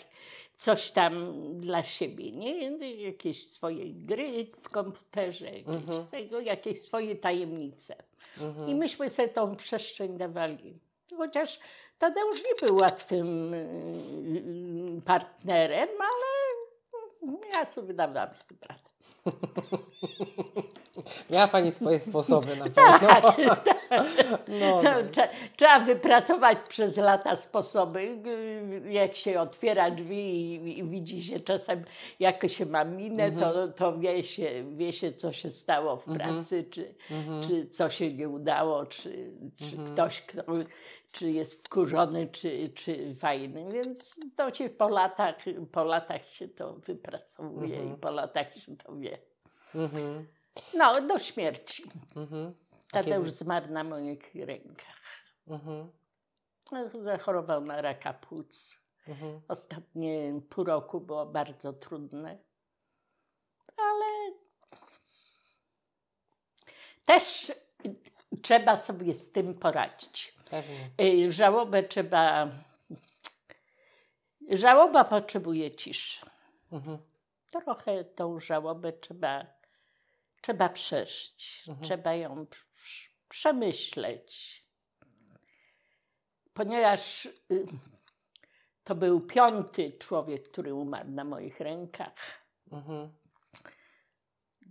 coś 0.55 0.91
tam 0.91 1.33
dla 1.61 1.83
siebie, 1.83 2.31
nie? 2.31 2.77
Jakieś 3.05 3.47
swoje 3.47 3.85
gry 3.93 4.45
w 4.61 4.69
komputerze, 4.69 5.45
jakieś, 5.45 5.67
Mhm. 5.75 6.07
tego, 6.07 6.39
jakieś 6.39 6.81
swoje 6.81 7.15
tajemnice. 7.15 7.95
I 8.67 8.75
myśmy 8.75 9.09
sobie 9.09 9.29
tą 9.29 9.55
przestrzeń 9.55 10.17
dawali. 10.17 10.79
Chociaż 11.17 11.59
Tadeusz 11.99 12.43
nie 12.43 12.67
był 12.67 12.75
łatwym 12.77 13.53
y, 13.53 15.01
partnerem, 15.05 15.89
ale 15.99 17.37
ja 17.53 17.65
sobie 17.65 17.93
dawałam 17.93 18.33
z 18.33 18.45
tym 18.45 18.57
radę. 18.61 18.81
Miała 21.29 21.47
Pani 21.47 21.71
swoje 21.71 21.99
sposoby 21.99 22.55
na 22.55 22.69
Tak, 22.69 22.99
pewno. 23.01 23.55
tak. 23.55 23.71
No, 23.89 24.03
No, 24.61 24.81
no. 24.83 24.89
trze- 25.11 25.27
trzeba 25.57 25.79
wypracować 25.79 26.57
przez 26.69 26.97
lata 26.97 27.35
sposoby, 27.35 27.99
y, 28.85 28.91
jak 28.91 29.15
się 29.15 29.39
otwiera 29.41 29.91
drzwi 29.91 30.55
i, 30.55 30.79
i 30.79 30.83
widzi 30.83 31.23
się 31.23 31.39
czasem, 31.39 31.83
jak 32.19 32.49
się 32.49 32.65
ma 32.65 32.83
minę, 32.85 33.31
to, 33.31 33.67
to 33.67 33.97
wie, 33.99 34.23
się, 34.23 34.63
wie 34.77 34.93
się, 34.93 35.13
co 35.13 35.33
się 35.33 35.51
stało 35.51 35.97
w 35.97 36.07
Mhm. 36.07 36.35
pracy, 36.35 36.65
czy, 36.71 36.93
Mhm. 37.11 37.43
czy 37.43 37.67
co 37.69 37.89
się 37.89 38.13
nie 38.13 38.29
udało, 38.29 38.85
czy, 38.85 39.31
czy 39.59 39.75
Mhm. 39.75 39.93
ktoś, 39.93 40.21
kto, 40.21 40.41
czy 41.11 41.31
jest 41.31 41.65
wkurzony, 41.67 42.27
czy, 42.27 42.69
czy 42.75 43.15
fajny. 43.15 43.71
Więc 43.71 44.19
to 44.35 44.53
się 44.53 44.69
po 44.69 44.89
latach, 44.89 45.35
po 45.71 45.83
latach 45.83 46.25
się 46.25 46.47
to 46.47 46.73
wypracowuje 46.73 47.75
Mhm. 47.77 47.93
i 47.97 48.01
po 48.01 48.11
latach 48.11 48.57
się 48.57 48.77
to 48.77 48.95
wie. 48.95 49.17
Mhm. 49.75 50.27
No, 50.73 51.01
do 51.01 51.19
śmierci. 51.19 51.83
Mhm. 52.15 52.53
Tadeusz 52.91 53.23
kiedy- 53.25 53.31
zmarł 53.31 53.67
na 53.71 53.83
moich 53.83 54.35
rękach. 54.35 55.01
Mhm. 55.47 55.91
No, 56.71 56.89
Zachorował 57.03 57.61
na 57.61 57.81
raka 57.81 58.13
płuc. 58.13 58.81
Mhm. 59.07 59.41
Ostatnie 59.47 60.41
pół 60.49 60.63
roku 60.63 60.99
było 61.01 61.25
bardzo 61.25 61.73
trudne, 61.73 62.37
ale 63.77 64.05
też 67.05 67.51
trzeba 68.41 68.77
sobie 68.77 69.13
z 69.13 69.31
tym 69.31 69.53
poradzić. 69.59 70.35
Pewnie. 70.49 70.89
Y, 71.01 71.31
Żałobę 71.31 71.83
trzeba. 71.83 72.49
Żałoba 74.49 75.03
potrzebuje 75.03 75.75
ciszy. 75.75 76.25
Mhm. 76.71 76.97
Trochę 77.51 78.03
tą 78.05 78.39
żałobę 78.39 78.93
trzeba, 78.93 79.45
trzeba 80.41 80.69
przeżyć, 80.69 81.63
Mhm. 81.67 81.85
trzeba 81.87 82.13
ją 82.13 82.45
prz- 82.45 83.09
przemyśleć. 83.29 84.61
Ponieważ 86.53 87.25
y, 87.25 87.65
to 88.83 88.95
był 88.95 89.21
piąty 89.21 89.91
człowiek, 89.99 90.49
który 90.51 90.73
umarł 90.73 91.09
na 91.09 91.23
moich 91.23 91.59
rękach, 91.59 92.13
Mhm. 92.71 93.11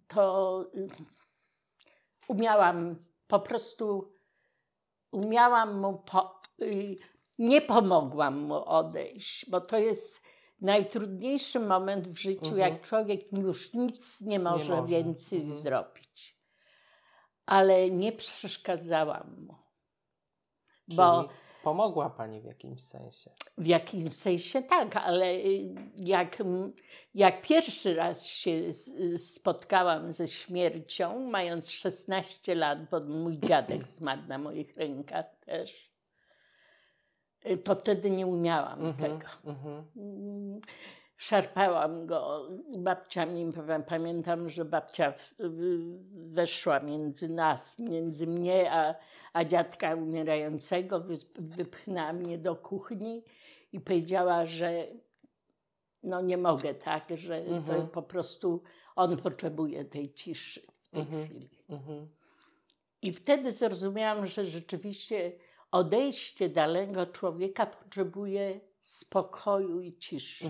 to 0.09 0.65
y, 0.75 0.89
umiałam 2.29 3.05
po 3.31 3.41
prostu, 3.41 4.13
umiałam 5.11 5.81
mu, 5.81 5.99
po, 5.99 6.41
y, 6.63 6.97
nie 7.39 7.61
pomogłam 7.63 8.39
mu 8.39 8.55
odejść, 8.65 9.51
bo 9.51 9.61
to 9.61 9.79
jest 9.79 10.25
najtrudniejszy 10.61 11.61
moment 11.61 12.09
w 12.09 12.17
życiu, 12.17 12.47
Mhm. 12.47 12.59
jak 12.59 12.83
człowiek 12.83 13.33
już 13.33 13.75
nic 13.75 14.21
nie 14.21 14.39
może, 14.41 14.77
może. 14.77 14.89
więcej 14.89 15.41
Mhm. 15.41 15.59
zrobić. 15.59 16.41
Ale 17.47 17.91
nie 17.91 18.13
przeszkadzałam 18.13 19.45
mu. 19.47 19.55
Bo 20.89 21.23
Czyli 21.25 21.35
pomogła 21.63 22.11
Pani 22.11 22.41
w 22.41 22.45
jakimś 22.45 22.81
sensie. 22.83 23.31
w 23.59 23.67
jakimś 23.67 24.15
sensie 24.15 24.63
tak, 24.63 24.97
ale 24.97 25.27
y, 25.35 25.75
jak, 25.97 26.37
jak 27.15 27.43
pierwszy 27.43 27.95
raz 27.95 28.27
się 28.27 28.61
spotkałam 29.17 30.13
ze 30.13 30.29
śmiercią, 30.29 31.21
mając 31.31 31.71
16 31.71 32.55
lat, 32.55 32.91
bo 32.91 33.01
mój 33.01 33.39
dziadek 33.39 33.87
zmarł 33.87 34.23
na 34.29 34.39
moich 34.39 34.77
rękach 34.77 35.27
też, 35.47 35.91
y, 37.47 37.57
to 37.59 37.75
wtedy 37.75 38.11
nie 38.11 38.27
umiałam 38.27 38.81
Mhm. 38.87 39.19
tego. 39.19 39.31
Mhm. 39.45 39.85
Mm, 39.97 40.61
Szarpałam 41.21 42.07
go. 42.07 42.49
Babcia 42.79 43.27
mi, 43.27 43.53
pamię- 43.53 43.83
pamiętam, 43.83 44.49
że 44.51 44.65
babcia 44.65 45.15
weszła 46.13 46.81
między 46.81 47.29
nas, 47.29 47.79
między 47.79 48.27
mnie 48.27 48.73
a, 48.73 48.95
a 49.33 49.45
dziadka 49.45 49.95
umierającego, 49.95 51.01
wy- 51.01 51.17
wypchnęła 51.39 52.13
mnie 52.13 52.39
do 52.39 52.57
kuchni 52.57 53.23
i 53.73 53.81
powiedziała, 53.81 54.47
że 54.47 54.87
no 56.03 56.21
nie 56.21 56.39
mogę 56.39 56.75
tak, 56.75 57.05
że 57.15 57.41
to 57.43 57.51
Mhm. 57.55 57.89
po 57.89 58.03
prostu 58.03 58.63
on 58.97 59.17
potrzebuje 59.17 59.85
tej 59.85 60.13
ciszy 60.15 60.63
w 60.83 60.89
tej 60.91 61.01
Mhm. 61.01 61.25
chwili. 61.25 61.49
Mhm. 61.69 62.09
I 63.03 63.13
wtedy 63.13 63.53
zrozumiałam, 63.53 64.27
że 64.27 64.47
rzeczywiście 64.47 65.33
odejście 65.71 66.49
danego 66.49 67.07
człowieka 67.07 67.67
potrzebuje 67.67 68.61
spokoju 68.81 69.81
i 69.81 69.97
ciszy. 69.97 70.45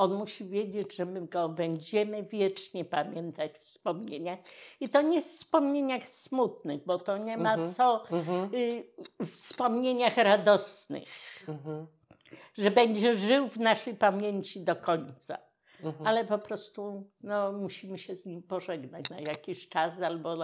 On 0.00 0.14
musi 0.14 0.44
wiedzieć, 0.44 0.96
że 0.96 1.04
my 1.06 1.26
go 1.26 1.48
będziemy 1.48 2.22
wiecznie 2.22 2.84
pamiętać 2.84 3.52
w 3.52 3.60
wspomnieniach. 3.60 4.38
I 4.80 4.88
to 4.88 5.02
nie 5.02 5.20
w 5.22 5.24
wspomnieniach 5.24 6.08
smutnych, 6.08 6.84
bo 6.86 6.98
to 6.98 7.18
nie 7.18 7.36
ma 7.36 7.52
Mhm. 7.52 7.68
co 7.74 8.04
Mhm. 8.10 8.54
y, 8.54 8.84
w 9.20 9.30
wspomnieniach 9.36 10.16
radosnych, 10.16 11.08
Mhm. 11.48 11.86
że 12.58 12.70
będzie 12.70 13.14
żył 13.14 13.48
w 13.48 13.56
naszej 13.58 13.94
pamięci 13.94 14.64
do 14.64 14.76
końca. 14.76 15.38
Mhm. 15.84 16.06
Ale 16.06 16.24
po 16.24 16.38
prostu 16.38 17.04
no, 17.22 17.52
musimy 17.52 17.98
się 17.98 18.16
z 18.16 18.26
nim 18.26 18.42
pożegnać 18.42 19.10
na 19.10 19.20
jakiś 19.20 19.68
czas 19.68 20.02
albo 20.02 20.36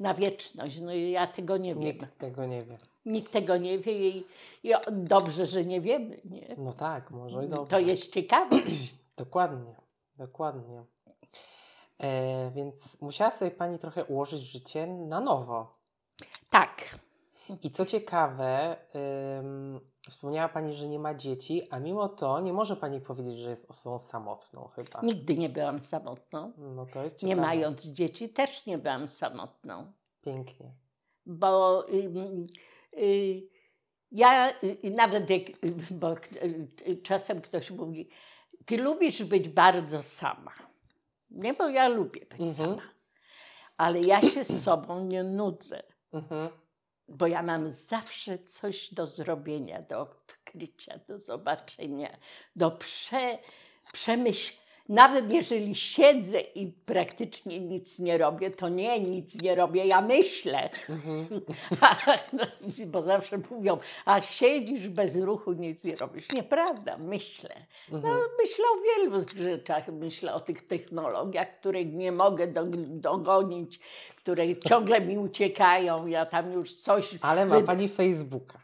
na, 0.00 0.14
wieczność. 0.14 0.80
No 0.80 0.94
i 0.94 1.10
ja 1.10 1.26
tego 1.26 1.56
nie 1.56 1.74
wiem. 1.74 1.84
Nikt 1.84 2.18
tego 2.18 2.46
nie 2.46 2.62
wie. 2.64 2.78
Nikt 3.06 3.32
tego 3.32 3.56
nie 3.56 3.78
wie 3.78 4.08
i, 4.08 4.26
i 4.62 4.72
dobrze, 4.92 5.46
że 5.46 5.64
nie 5.64 5.80
wiemy. 5.80 6.20
Nie? 6.24 6.54
No 6.58 6.72
tak, 6.72 7.10
może 7.10 7.44
i 7.44 7.48
dobrze. 7.48 7.70
To 7.70 7.78
jest 7.78 8.12
ciekawe. 8.14 8.56
Dokładnie, 9.16 9.74
dokładnie. 10.16 10.84
E, 11.98 12.50
więc 12.50 13.00
musiała 13.00 13.30
sobie 13.30 13.50
Pani 13.50 13.78
trochę 13.78 14.04
ułożyć 14.04 14.40
życie 14.40 14.86
na 14.86 15.20
nowo. 15.20 15.78
tak. 16.50 16.98
I 17.62 17.70
co 17.70 17.84
ciekawe, 17.84 18.76
ym, 19.38 19.80
wspomniała 20.10 20.48
Pani, 20.48 20.72
że 20.74 20.88
nie 20.88 20.98
ma 20.98 21.14
dzieci, 21.14 21.68
a 21.70 21.78
mimo 21.78 22.08
to 22.08 22.40
nie 22.40 22.52
może 22.52 22.76
Pani 22.76 23.00
powiedzieć, 23.00 23.38
że 23.38 23.50
jest 23.50 23.70
osobą 23.70 23.98
samotną 23.98 24.68
chyba. 24.76 25.00
Nigdy 25.02 25.36
nie 25.36 25.48
byłam 25.48 25.82
samotną. 25.82 26.52
No 26.58 26.86
to 26.86 27.02
jest 27.04 27.22
Nie 27.22 27.28
ciekawe. 27.28 27.46
mając 27.46 27.84
dzieci 27.86 28.28
też 28.28 28.66
nie 28.66 28.78
byłam 28.78 29.08
samotną. 29.08 29.92
Pięknie. 30.22 30.72
Bo 31.26 31.84
ym, 31.88 32.46
ja 34.12 34.54
y, 34.84 34.90
nawet 34.90 35.30
jak, 35.30 35.48
y, 35.48 35.74
bo 35.90 36.12
y, 36.88 36.96
czasem 37.02 37.40
ktoś 37.40 37.70
mówi, 37.70 38.08
ty 38.66 38.76
lubisz 38.76 39.22
być 39.24 39.48
bardzo 39.48 40.02
sama. 40.02 40.52
Nie, 41.30 41.54
bo 41.54 41.68
ja 41.68 41.88
lubię 41.88 42.20
być 42.26 42.40
Mhm. 42.40 42.54
sama. 42.54 42.82
Ale 43.76 44.00
ja 44.00 44.20
się 44.20 44.44
z 44.44 44.62
sobą 44.64 45.04
nie 45.04 45.22
nudzę. 45.24 45.82
Mhm. 46.12 46.50
bo 47.08 47.26
ja 47.26 47.42
mam 47.42 47.70
zawsze 47.70 48.38
coś 48.38 48.94
do 48.94 49.06
zrobienia, 49.06 49.82
do 49.82 50.00
odkrycia, 50.00 50.98
do 51.08 51.18
zobaczenia, 51.18 52.16
do 52.56 52.70
prze, 52.70 53.38
przemyślenia. 53.92 54.61
Nawet 54.92 55.30
jeżeli 55.30 55.74
siedzę 55.74 56.40
i 56.40 56.66
praktycznie 56.66 57.60
nic 57.60 57.98
nie 57.98 58.18
robię, 58.18 58.50
to 58.50 58.68
nie 58.68 59.00
nic 59.00 59.42
nie 59.42 59.54
robię, 59.54 59.86
ja 59.86 60.00
myślę. 60.00 60.70
Mhm. 60.88 61.26
Bo 62.92 63.02
zawsze 63.02 63.38
mówią, 63.50 63.78
a 64.04 64.20
siedzisz 64.20 64.88
bez 64.88 65.16
ruchu, 65.16 65.52
nic 65.52 65.84
nie 65.84 65.96
robisz. 65.96 66.32
Nieprawda, 66.32 66.98
myślę. 66.98 67.54
No, 67.90 67.96
Mhm. 67.98 68.16
myślę 68.40 68.64
o 68.64 68.82
wielu 68.82 69.24
rzeczach. 69.36 69.88
Myślę 69.88 70.34
o 70.34 70.40
tych 70.40 70.66
technologiach, 70.66 71.60
których 71.60 71.92
nie 71.92 72.12
mogę 72.12 72.46
do, 72.46 72.64
dogonić, 72.86 73.78
które 74.16 74.56
ciągle 74.56 75.00
mi 75.00 75.18
uciekają. 75.18 76.06
Ja 76.06 76.26
tam 76.26 76.52
już 76.52 76.74
coś. 76.74 77.14
Ale 77.22 77.46
ma 77.46 77.58
wy- 77.60 77.66
Pani 77.66 77.88
Facebooka. 77.88 78.61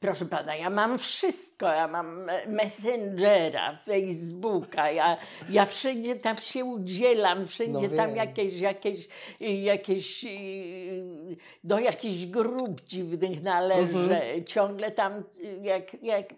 Proszę 0.00 0.26
pana, 0.26 0.56
ja 0.56 0.70
mam 0.70 0.98
wszystko. 0.98 1.66
Ja 1.66 1.88
mam 1.88 2.28
e, 2.28 2.46
Messengera, 2.46 3.78
Facebooka. 3.86 4.90
Ja, 4.90 5.16
ja 5.50 5.64
wszędzie 5.64 6.16
tam 6.16 6.36
się 6.36 6.64
udzielam, 6.64 7.46
wszędzie 7.46 7.88
No 7.88 7.96
tam 7.96 8.16
jakieś, 8.16 8.60
jakieś, 8.60 9.08
jakieś, 9.40 10.24
do 11.64 11.78
jakichś 11.78 12.26
grup 12.26 12.80
dziwnych 12.80 13.42
należę. 13.42 13.98
Mhm. 13.98 14.44
Ciągle 14.44 14.90
tam, 14.90 15.24
y, 15.44 15.60
jak, 15.62 16.02
jak, 16.02 16.34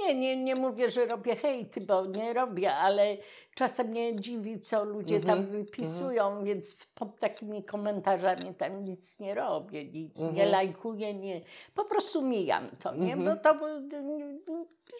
nie, 0.00 0.14
nie, 0.14 0.36
nie 0.36 0.54
mówię, 0.54 0.90
że 0.90 1.06
robię 1.06 1.36
hejty, 1.36 1.80
bo 1.80 2.06
nie 2.06 2.32
robię, 2.32 2.74
ale 2.74 3.16
czasem 3.60 3.86
mnie 3.88 4.20
dziwi, 4.20 4.60
co 4.60 4.84
ludzie 4.84 5.20
tam 5.20 5.38
Mhm, 5.38 5.64
wypisują, 5.64 6.44
więc 6.44 6.72
w- 6.74 6.92
pod 6.94 7.18
takimi 7.18 7.64
komentarzami 7.64 8.54
tam 8.54 8.84
nic 8.84 9.18
nie 9.20 9.34
robię, 9.34 9.84
nic 9.84 10.20
nie 10.20 10.28
Mhm. 10.28 10.50
lajkuję, 10.50 11.14
nie, 11.14 11.40
po 11.74 11.84
prostu 11.84 12.22
mijam 12.22 12.70
to, 12.78 12.94
nie? 12.94 13.12
Mhm. 13.12 13.24
Bo 13.24 13.42
to 13.42 13.68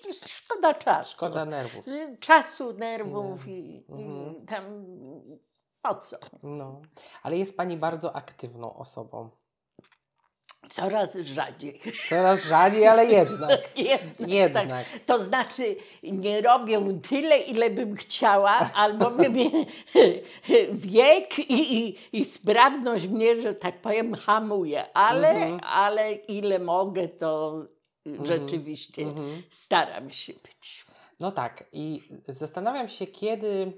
y, 0.08 0.14
szkoda 0.24 0.74
czasu. 0.74 1.12
Szkoda 1.12 1.44
nerwów. 1.44 1.84
Czasu, 2.20 2.72
nerwów 2.72 3.48
i, 3.48 3.84
Mhm. 3.88 4.00
i 4.42 4.46
tam 4.46 4.64
po 5.82 5.94
co? 5.94 6.16
No. 6.42 6.82
Ale 7.22 7.36
jest 7.38 7.56
Pani 7.56 7.76
bardzo 7.76 8.16
aktywną 8.16 8.74
osobą. 8.76 9.30
Coraz 10.70 11.14
rzadziej. 11.16 11.80
Coraz 12.08 12.44
rzadziej, 12.44 12.86
ale 12.86 13.04
jednak. 13.18 13.76
Jednak. 13.78 14.28
Jednak. 14.40 14.68
Tak. 14.68 14.86
To 15.06 15.24
znaczy, 15.24 15.76
nie 16.02 16.40
robię 16.42 17.00
tyle, 17.08 17.38
ile 17.38 17.70
bym 17.70 17.96
chciała, 17.96 18.70
albo 18.74 19.10
mnie 19.10 19.50
wiek 20.72 21.38
i, 21.38 21.78
i, 21.88 21.96
i 22.12 22.24
sprawność 22.24 23.06
mnie, 23.06 23.42
że 23.42 23.54
tak 23.54 23.80
powiem, 23.80 24.14
hamuje. 24.14 24.92
Ale, 24.96 25.30
Mhm. 25.30 25.60
ale 25.64 26.12
ile 26.12 26.58
mogę, 26.58 27.08
to 27.08 27.54
rzeczywiście 28.24 29.02
Mhm. 29.02 29.42
staram 29.50 30.10
się 30.10 30.32
być. 30.32 30.84
No 31.20 31.30
tak, 31.30 31.64
i 31.72 32.02
zastanawiam 32.28 32.88
się, 32.88 33.06
kiedy 33.06 33.72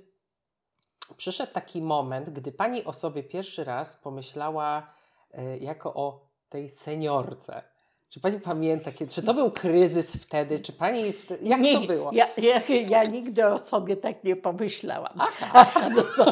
przyszedł 1.17 1.53
taki 1.53 1.83
moment, 1.83 2.31
gdy 2.31 2.53
pani 2.53 2.85
o 2.85 2.93
sobie 2.93 3.23
pierwszy 3.23 3.64
raz 3.64 3.97
pomyślała 3.97 4.93
e, 5.33 5.59
jako 5.59 5.95
o 5.95 6.32
tej 6.53 6.69
seniorce. 6.69 7.62
Czy 8.11 8.21
pani 8.21 8.41
pamięta, 8.41 8.93
kiedy, 8.93 9.12
czy 9.12 9.23
to 9.23 9.35
był 9.35 9.51
kryzys 9.51 10.17
wtedy, 10.17 10.59
czy 10.61 10.73
pani, 10.73 11.12
wtedy, 11.12 11.45
jak 11.45 11.61
nie, 11.61 11.75
to 11.75 11.87
było? 11.87 12.11
Ja, 12.12 12.27
ja, 12.37 12.61
ja 12.88 13.05
nigdy 13.05 13.47
o 13.47 13.59
sobie 13.65 13.97
tak 13.97 14.25
nie 14.25 14.37
pomyślałam. 14.37 15.12
Aha, 15.19 15.67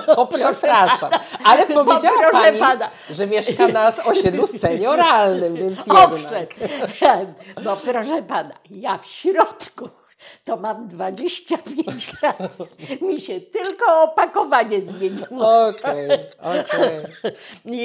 to 0.16 0.26
przepraszam, 0.26 1.10
ale 1.44 1.66
No, 1.68 1.84
powiedziała 1.84 2.30
pani, 2.32 2.58
pana. 2.58 2.90
że 3.10 3.26
mieszka 3.26 3.68
na 3.68 3.92
osiedlu 4.04 4.46
senioralnym, 4.46 5.54
więc 5.54 5.78
Owszem, 5.88 6.20
jednak. 6.22 7.64
bo 7.64 7.76
proszę 7.76 8.22
pana, 8.22 8.54
ja 8.70 8.98
w 8.98 9.06
środku 9.06 9.88
to 10.44 10.56
mam 10.56 10.88
25 10.88 12.12
lat. 12.22 12.56
Mi 13.00 13.20
się 13.20 13.40
tylko 13.40 14.02
opakowanie 14.02 14.82
zmieniło. 14.82 15.66
Okej, 15.68 16.08
okej. 16.38 16.90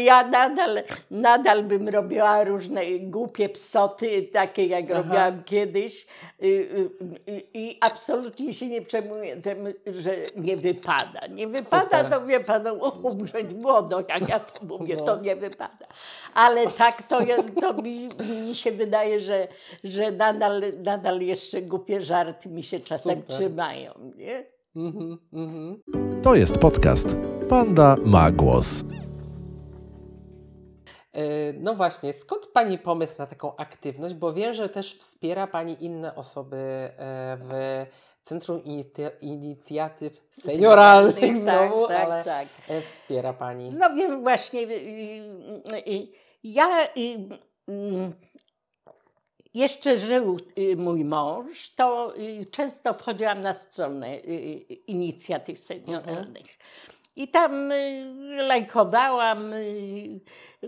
Ja 0.05 0.27
nadal, 0.27 0.83
nadal 1.11 1.63
bym 1.63 1.89
robiła 1.89 2.43
różne 2.43 2.81
głupie 2.99 3.49
psoty, 3.49 4.29
takie 4.33 4.65
jak 4.65 4.85
Aha. 4.91 4.93
robiłam 5.01 5.43
kiedyś. 5.43 6.07
Y, 6.43 6.45
y, 6.45 6.89
y, 7.31 7.43
I 7.53 7.77
absolutnie 7.81 8.53
się 8.53 8.67
nie 8.67 8.81
przejmuję 8.81 9.37
tym, 9.37 9.73
że 9.85 10.15
nie 10.35 10.57
wypada. 10.57 11.27
Nie 11.29 11.47
wypada, 11.47 11.97
Super. 11.97 12.09
to 12.09 12.25
wie 12.25 12.39
pan, 12.39 12.67
umrzeć 13.03 13.53
młodo, 13.53 14.03
jak 14.09 14.29
ja 14.29 14.39
to 14.39 14.65
mówię, 14.65 14.95
No. 14.95 15.05
to 15.05 15.21
nie 15.21 15.35
wypada. 15.35 15.85
Ale 16.33 16.67
tak 16.67 17.03
to, 17.03 17.19
to 17.61 17.73
mi, 17.73 18.09
mi 18.47 18.55
się 18.55 18.71
wydaje, 18.71 19.19
że, 19.19 19.47
że 19.83 20.11
nadal, 20.11 20.61
nadal 20.83 21.21
jeszcze 21.21 21.61
głupie 21.61 22.01
żarty 22.01 22.24
mi 22.45 22.63
się 22.63 22.79
czasem 22.79 23.15
Super. 23.21 23.35
trzymają. 23.35 23.91
Nie? 24.15 24.45
Mhm, 24.75 25.17
mhm. 25.33 25.81
To 26.21 26.35
jest 26.35 26.57
podcast 26.59 27.17
Panda 27.49 27.95
ma 28.05 28.31
głos. 28.31 28.83
E, 31.13 31.53
No 31.53 31.73
właśnie, 31.75 32.13
skąd 32.13 32.47
Pani 32.53 32.77
pomysł 32.79 33.15
na 33.19 33.27
taką 33.27 33.55
aktywność? 33.55 34.13
Bo 34.13 34.33
wiem, 34.33 34.53
że 34.53 34.69
też 34.69 34.97
wspiera 34.97 35.47
Pani 35.47 35.77
inne 35.85 36.15
osoby 36.15 36.57
e, 36.57 36.91
w 37.41 37.85
Centrum 38.21 38.63
Inicja- 38.63 39.11
Inicjatyw 39.21 40.13
Senioralnych 40.31 41.37
znowu, 41.37 41.87
tak, 41.87 42.09
ale 42.09 42.23
tak. 42.23 42.47
e, 42.67 42.81
wspiera 42.81 43.33
Pani. 43.33 43.71
No 43.71 43.95
wiem 43.95 44.21
właśnie, 44.23 44.67
ja 46.43 46.83
y, 46.83 48.11
jeszcze 49.55 49.97
żył 49.97 50.39
y, 50.57 50.75
mój 50.75 51.05
mąż, 51.05 51.69
to 51.69 52.17
y, 52.17 52.45
często 52.51 52.93
wchodziłam 52.93 53.41
na 53.41 53.53
stronę 53.53 54.15
y, 54.15 54.21
inicjatyw 54.87 55.59
senioralnych. 55.59 56.47
I 57.15 57.27
tam 57.27 57.71
y, 57.71 58.05
lajkowałam, 58.37 59.53
y, 59.53 60.19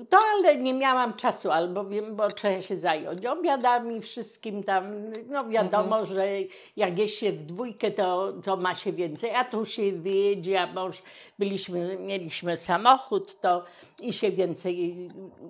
to 0.09 0.17
ale 0.33 0.57
nie 0.57 0.73
miałam 0.73 1.13
czasu, 1.13 1.51
albowiem, 1.51 2.15
bo 2.15 2.31
trzeba 2.31 2.61
się 2.61 2.77
zająć 2.77 3.25
obiadami, 3.25 4.01
wszystkim 4.01 4.63
tam. 4.63 5.11
No 5.25 5.45
wiadomo, 5.45 6.05
że 6.05 6.27
jak 6.75 6.99
jest 6.99 7.15
się 7.15 7.31
w 7.31 7.43
dwójkę, 7.43 7.91
to, 7.91 8.33
to 8.43 8.57
ma 8.57 8.75
się 8.75 8.93
więcej. 8.93 9.31
A 9.35 9.43
tu 9.43 9.65
się 9.65 9.91
wyjedzie, 9.91 10.61
a 10.61 10.73
mąż, 10.73 11.01
byliśmy, 11.39 11.97
mieliśmy 11.99 12.57
samochód, 12.57 13.41
to 13.41 13.63
i 13.99 14.13
się 14.13 14.31
więcej 14.31 15.09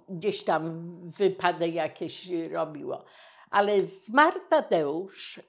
gdzieś 0.10 0.44
tam 0.44 0.92
wypady 1.04 1.70
jakieś 1.70 2.30
robiło. 2.52 3.04
Ale 3.50 3.84
zmarł 3.84 4.40
Tadeusz 4.50 5.40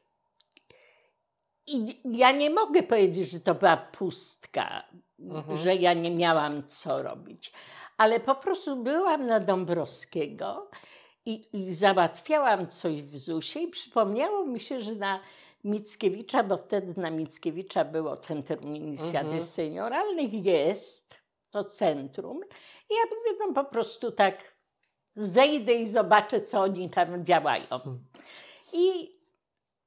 I 1.68 2.00
ja 2.18 2.32
nie 2.32 2.50
mogę 2.50 2.82
powiedzieć, 2.82 3.30
że 3.30 3.40
to 3.40 3.54
była 3.54 3.76
pustka, 3.76 4.84
Mhm. 5.20 5.56
że 5.56 5.74
ja 5.74 5.94
nie 5.94 6.10
miałam 6.10 6.66
co 6.66 7.02
robić. 7.02 7.52
Ale 7.96 8.20
po 8.20 8.34
prostu 8.34 8.76
byłam 8.76 9.26
na 9.26 9.40
Dąbrowskiego 9.40 10.70
i, 11.26 11.48
i 11.52 11.74
załatwiałam 11.74 12.66
coś 12.66 13.02
w 13.02 13.18
ZUS-ie 13.18 13.64
i 13.64 13.68
przypomniało 13.70 14.44
mi 14.46 14.60
się, 14.60 14.82
że 14.82 14.94
na 14.94 15.20
Mickiewicza, 15.64 16.42
bo 16.42 16.56
wtedy 16.56 17.00
na 17.00 17.10
Mickiewicza 17.10 17.84
było 17.84 18.16
Centrum 18.16 18.76
Inicjatyw 18.76 19.24
Mhm. 19.30 19.44
Senioralnych, 19.46 20.44
jest 20.44 21.22
to 21.50 21.64
centrum. 21.64 22.40
I 22.90 22.94
ja 22.94 23.16
mówię, 23.16 23.38
no 23.46 23.64
po 23.64 23.70
prostu 23.70 24.12
tak 24.12 24.54
zejdę 25.16 25.74
i 25.74 25.88
zobaczę, 25.88 26.40
co 26.40 26.60
oni 26.60 26.90
tam 26.90 27.24
działają. 27.24 27.62
I 28.72 29.17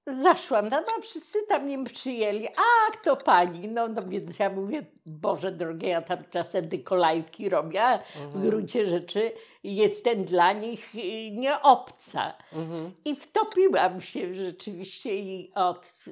zaszłam 0.08 0.70
tam, 0.70 0.84
a 0.98 1.02
wszyscy 1.02 1.40
tam 1.48 1.64
mnie 1.66 1.84
przyjęli. 1.84 2.48
A, 2.48 2.92
kto 2.92 3.18
pani? 3.18 3.68
No, 3.68 3.88
no 3.88 4.02
więc 4.08 4.40
ja 4.40 4.50
mówię, 4.50 4.86
Boże 5.06 5.52
drogie, 5.52 5.88
ja 5.90 6.02
tam 6.02 6.18
czasem 6.30 6.70
te 6.70 6.78
kolejki 6.78 7.50
robię, 7.50 7.84
a 7.84 7.98
w 7.98 8.18
Mhm. 8.26 8.50
gruncie 8.50 8.88
rzeczy 8.88 9.32
jestem 9.64 10.24
dla 10.24 10.54
nich 10.54 10.96
y, 10.96 11.32
nie 11.32 11.62
obca. 11.62 12.34
Mhm. 12.54 12.92
I 13.06 13.16
wtopiłam 13.16 14.02
się 14.02 14.36
rzeczywiście 14.36 15.16
i 15.16 15.52
od, 15.56 15.96
y, 16.08 16.12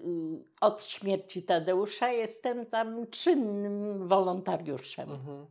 od 0.62 0.84
śmierci 0.84 1.44
Tadeusza 1.44 2.12
jestem 2.12 2.66
tam 2.66 3.08
czynnym 3.08 4.08
wolontariuszem. 4.08 5.10
Mhm. 5.12 5.46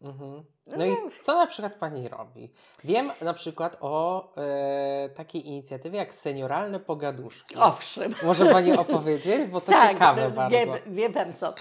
Mhm. 0.00 0.44
No 0.70 0.76
No 0.76 0.84
i 0.84 0.90
nie. 0.90 0.96
co 1.20 1.34
na 1.34 1.46
przykład 1.46 1.74
pani 1.74 2.08
robi? 2.08 2.50
Wiem 2.84 3.12
na 3.20 3.34
przykład 3.34 3.76
o 3.80 4.24
e, 4.36 5.08
takiej 5.08 5.48
inicjatywie 5.48 5.98
jak 5.98 6.14
senioralne 6.14 6.80
pogaduszki. 6.80 7.56
Owszem. 7.56 8.14
Może 8.22 8.46
pani 8.46 8.72
opowiedzieć, 8.72 9.50
bo 9.50 9.60
to 9.60 9.72
tak, 9.72 9.92
ciekawe 9.92 10.28
no, 10.28 10.30
bardzo. 10.30 10.58
Wie, 10.58 10.66
wie 10.86 11.10
pan 11.10 11.34
co, 11.34 11.54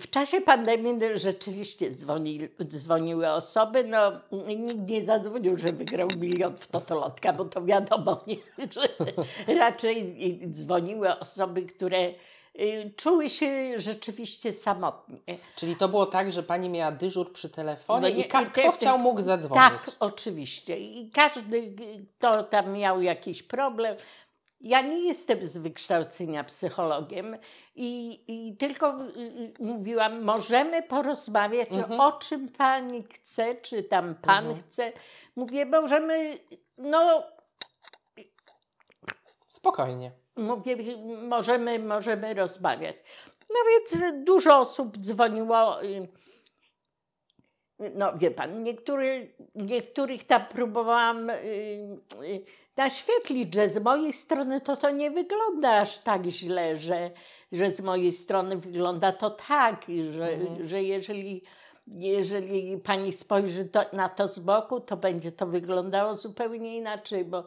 w 0.00 0.10
czasie 0.10 0.40
pandemii 0.40 1.00
rzeczywiście 1.14 1.90
dzwoni, 1.90 2.48
dzwoniły 2.64 3.30
osoby, 3.30 3.84
no 3.84 4.12
nikt 4.32 4.90
nie 4.90 5.04
zadzwonił, 5.04 5.58
że 5.58 5.72
wygrał 5.72 6.08
milion 6.16 6.56
w 6.56 6.66
Totolotka, 6.66 7.32
bo 7.32 7.44
to 7.44 7.64
wiadomo, 7.64 8.20
nie, 8.26 8.36
że 8.74 8.88
raczej 9.60 10.16
dzwoniły 10.50 11.18
osoby, 11.18 11.62
które 11.62 12.12
czuły 12.96 13.30
się 13.30 13.80
rzeczywiście 13.80 14.52
samotnie. 14.52 15.18
Czyli 15.56 15.76
to 15.76 15.88
było 15.88 16.06
tak, 16.06 16.32
że 16.32 16.42
pani 16.42 16.68
miała 16.68 16.92
dyżur 16.92 17.32
przy 17.32 17.48
telefonie 17.48 18.00
No 18.10 18.16
i 18.16 18.24
ka- 18.24 18.44
kto 18.44 18.72
chciał 18.72 18.98
mógł 18.98 19.22
zadzwonić? 19.22 19.64
Tak, 19.64 19.90
oczywiście. 20.00 20.78
I 20.78 21.10
każdy, 21.10 21.74
kto 22.18 22.42
tam 22.44 22.72
miał 22.72 23.02
jakiś 23.02 23.42
problem. 23.42 23.96
Ja 24.60 24.80
nie 24.80 24.98
jestem 25.00 25.42
z 25.48 25.56
wykształcenia 25.58 26.44
psychologiem 26.44 27.36
i, 27.74 28.20
i 28.28 28.56
tylko 28.56 29.00
y, 29.00 29.20
y, 29.20 29.52
mówiłam, 29.60 30.22
możemy 30.22 30.82
porozmawiać 30.82 31.68
Mhm. 31.72 32.00
o 32.00 32.12
czym 32.12 32.48
pani 32.48 33.02
chce, 33.14 33.54
czy 33.54 33.82
tam 33.82 34.14
pan 34.14 34.44
Mhm. 34.46 34.60
chce. 34.60 34.92
Mówię, 35.36 35.64
możemy, 35.66 36.38
no 36.78 37.22
Spokojnie. 39.48 40.12
Mówię, 40.36 40.76
możemy, 41.28 41.78
możemy 41.78 42.34
rozmawiać. 42.34 42.96
No 43.50 43.56
więc 43.68 44.24
dużo 44.24 44.58
osób 44.58 44.98
dzwoniło. 44.98 45.76
No 47.94 48.18
wie 48.18 48.30
pan, 48.30 48.62
niektóry, 48.62 49.34
niektórych 49.54 50.24
tam 50.24 50.46
próbowałam 50.46 51.30
y, 51.30 51.34
y, 52.22 52.44
naświetlić, 52.76 53.54
że 53.54 53.68
z 53.68 53.78
mojej 53.78 54.12
strony 54.12 54.60
to 54.60 54.76
to 54.76 54.90
nie 54.90 55.10
wygląda 55.10 55.70
aż 55.80 55.98
tak 55.98 56.24
źle, 56.24 56.76
że, 56.76 57.10
że 57.52 57.70
z 57.70 57.80
mojej 57.80 58.12
strony 58.12 58.56
wygląda 58.56 59.12
to 59.12 59.30
tak, 59.30 59.86
że, 60.10 60.28
Mhm. 60.28 60.68
że 60.68 60.82
jeżeli, 60.82 61.42
jeżeli 61.86 62.78
pani 62.78 63.12
spojrzy 63.12 63.64
to, 63.64 63.80
na 63.92 64.08
to 64.08 64.28
z 64.28 64.38
boku, 64.38 64.80
to 64.80 64.96
będzie 64.96 65.32
to 65.32 65.46
wyglądało 65.46 66.14
zupełnie 66.14 66.76
inaczej, 66.76 67.24
bo 67.24 67.44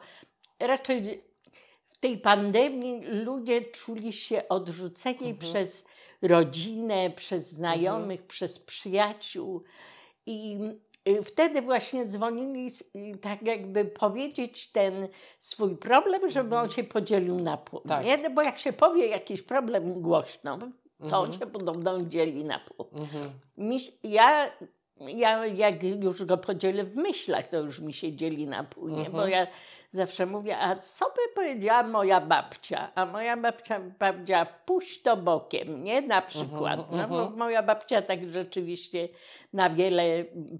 raczej 0.60 1.29
w 2.00 2.02
tej 2.02 2.18
pandemii 2.18 3.02
ludzie 3.06 3.62
czuli 3.62 4.14
się 4.14 4.48
odrzuceni 4.50 5.18
Mhm. 5.30 5.38
przez 5.38 5.86
rodzinę, 6.22 7.10
przez 7.16 7.50
znajomych, 7.52 8.28
przez 8.28 8.60
przyjaciół. 8.60 9.64
I 10.26 10.60
y, 11.10 11.24
wtedy 11.24 11.62
właśnie 11.62 12.06
dzwonili, 12.06 12.68
y, 12.96 13.18
tak 13.18 13.42
jakby 13.48 13.86
powiedzieć 13.86 14.72
ten 14.72 15.08
swój 15.40 15.78
problem, 15.78 16.32
żeby 16.32 16.48
Mhm. 16.50 16.64
on 16.64 16.72
się 16.72 16.84
podzielił 16.84 17.36
na 17.40 17.58
pół. 17.58 17.80
Tak. 17.80 18.06
Nie? 18.06 18.18
No 18.18 18.30
bo 18.30 18.42
jak 18.42 18.60
się 18.60 18.74
powie 18.74 19.08
jakiś 19.08 19.42
problem 19.42 20.02
głośno, 20.02 20.58
to 21.10 21.20
on 21.20 21.26
Mhm. 21.26 21.34
się 21.34 21.48
podobno 21.48 22.04
dzieli 22.04 22.44
na 22.44 22.60
pół. 22.60 22.86
Mhm. 22.94 23.30
Ja, 24.04 24.52
ja 25.08 25.46
jak 25.46 25.84
już 25.84 26.26
go 26.26 26.38
podzielę 26.38 26.84
w 26.84 26.96
myślach, 26.96 27.48
to 27.48 27.58
już 27.58 27.80
mi 27.80 27.94
się 27.94 28.14
dzieli 28.14 28.48
na 28.48 28.64
pół, 28.64 28.88
nie? 28.90 29.10
bo 29.10 29.24
Mhm. 29.24 29.30
ja 29.30 29.48
zawsze 29.92 30.26
mówię, 30.26 30.58
a 30.58 30.76
co 30.76 31.06
by 31.06 31.34
powiedziała 31.36 31.84
moja 31.84 32.22
babcia? 32.22 32.92
A 32.96 33.06
moja 33.06 33.38
babcia 33.38 33.82
powiedziała, 34.00 34.46
puść 34.46 35.02
to 35.02 35.18
bokiem, 35.18 35.84
nie? 35.84 36.02
Na 36.02 36.22
przykład. 36.22 36.80
Mhm, 36.80 36.98
No, 37.02 37.08
bo 37.08 37.22
mhm. 37.22 37.38
moja 37.40 37.64
babcia 37.64 38.02
tak 38.02 38.30
rzeczywiście 38.30 39.10
na 39.54 39.70
wiele 39.70 40.04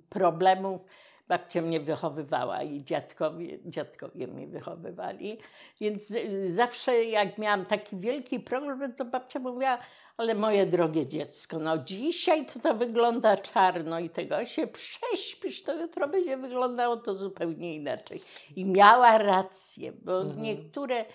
problemów 0.10 0.82
babcia 1.30 1.62
mnie 1.62 1.80
wychowywała 1.80 2.64
i 2.64 2.84
dziadkowie, 2.84 3.60
dziadkowie 3.66 4.28
mnie 4.28 4.48
wychowywali. 4.48 5.38
Więc 5.82 6.12
y, 6.12 6.54
zawsze 6.54 7.04
jak 7.04 7.38
miałam 7.38 7.66
taki 7.66 7.98
wielki 7.98 8.40
problem, 8.40 8.94
to 8.96 9.06
babcia 9.06 9.40
mówiła, 9.40 9.78
ale 10.18 10.36
moje 10.36 10.66
drogie 10.66 11.08
dziecko, 11.08 11.60
no 11.60 11.78
dzisiaj 11.78 12.46
to 12.46 12.60
to 12.60 12.74
wygląda 12.74 13.38
czarno 13.38 14.00
i 14.00 14.10
tego 14.10 14.46
się 14.46 14.68
prześpisz, 14.68 15.64
to 15.64 15.82
jutro 15.82 16.08
będzie 16.08 16.38
wyglądało 16.38 16.98
to 16.98 17.16
zupełnie 17.16 17.76
inaczej. 17.76 18.22
I 18.56 18.66
miała 18.66 19.18
rację, 19.18 19.92
bo 19.92 20.22
Mhm. 20.22 20.42
niektóre, 20.42 21.06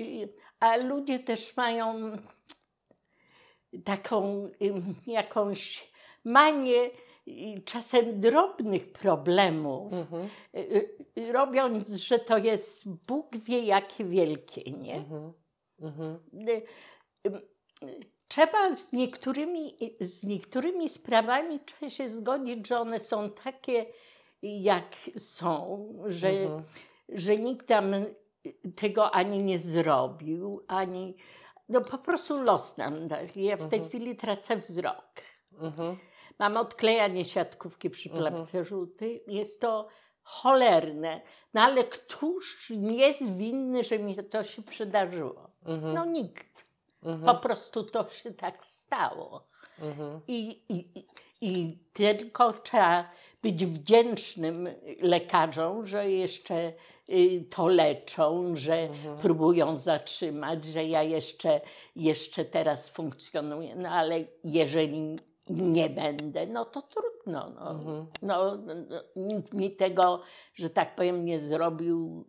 y, 0.00 0.28
a 0.60 0.76
ludzie 0.76 1.18
też 1.18 1.56
mają 1.56 2.16
taką 3.84 4.48
jakąś 5.06 5.92
manię 6.24 6.90
czasem 7.64 8.20
drobnych 8.20 8.92
problemów, 8.92 9.92
Mhm. 9.92 10.28
y, 10.54 10.88
y, 11.18 11.32
robiąc, 11.32 11.88
że 11.88 12.18
to 12.18 12.38
jest 12.38 12.88
Bóg 13.06 13.36
wie 13.36 13.60
jakie 13.60 14.04
wielkie, 14.04 14.70
nie? 14.70 14.94
Mhm. 14.96 15.32
Mhm. 15.80 16.18
Y, 16.48 16.62
y, 17.26 18.14
Trzeba 18.28 18.74
z 18.74 18.92
niektórymi, 18.92 19.76
z 20.00 20.24
niektórymi 20.24 20.88
sprawami 20.88 21.60
trzeba 21.60 21.90
się 21.90 22.08
zgodzić, 22.08 22.66
że 22.68 22.78
one 22.80 23.00
są 23.00 23.30
takie, 23.30 23.86
jak 24.42 24.96
są, 25.16 25.88
że, 26.08 26.30
że 27.08 27.36
nikt 27.36 27.66
tam 27.68 27.92
tego 28.76 29.10
ani 29.10 29.42
nie 29.44 29.58
zrobił, 29.58 30.64
ani. 30.68 31.16
No 31.68 31.80
po 31.80 31.98
prostu 31.98 32.42
los 32.42 32.76
nam 32.76 33.08
da. 33.08 33.18
Ja 33.36 33.56
w 33.56 33.68
tej 33.68 33.84
chwili 33.88 34.16
tracę 34.16 34.56
wzrok. 34.56 35.12
Mhm. 35.60 35.96
Mam 36.38 36.56
odklejanie 36.56 37.24
siatkówki 37.24 37.90
przy 37.90 38.10
Mhm. 38.10 38.34
klapce 38.34 38.64
żółtej. 38.64 39.22
Jest 39.26 39.60
to 39.60 39.88
cholerne. 40.22 41.20
No 41.54 41.60
ale 41.62 41.84
któż 41.84 42.70
jest 42.80 43.32
winny, 43.36 43.84
że 43.84 43.98
mi 43.98 44.16
to 44.16 44.44
się 44.44 44.62
przydarzyło? 44.62 45.50
Mhm. 45.66 45.94
No 45.94 46.04
nikt. 46.04 46.64
Po 47.02 47.10
Mhm. 47.10 47.38
prostu 47.40 47.84
to 47.84 48.08
się 48.08 48.32
tak 48.32 48.66
stało. 48.66 49.48
Mhm. 49.80 50.20
I, 50.28 50.62
i, 50.68 50.98
i- 50.98 51.06
I 51.40 51.78
tylko 51.92 52.52
trzeba 52.52 53.10
być 53.42 53.66
wdzięcznym 53.66 54.68
lekarzom, 55.00 55.86
że 55.86 56.10
jeszcze 56.10 56.72
y, 57.08 57.44
to 57.50 57.68
leczą, 57.68 58.56
że 58.56 58.74
Mhm. 58.74 59.18
próbują 59.18 59.78
zatrzymać, 59.78 60.64
że 60.64 60.84
ja 60.84 61.02
jeszcze, 61.02 61.60
jeszcze 61.96 62.44
teraz 62.44 62.90
funkcjonuję. 62.90 63.74
No 63.76 63.88
ale 63.88 64.24
jeżeli 64.44 65.18
nie 65.50 65.90
będę, 65.90 66.46
no 66.46 66.64
to 66.64 66.82
trudno. 66.82 67.50
No. 67.50 67.70
Mhm. 67.70 68.06
No, 68.22 68.56
no, 68.56 68.74
nikt 69.16 69.54
mi 69.54 69.76
tego, 69.76 70.22
że 70.54 70.70
tak 70.70 70.94
powiem, 70.94 71.24
nie 71.24 71.40
zrobił. 71.40 72.24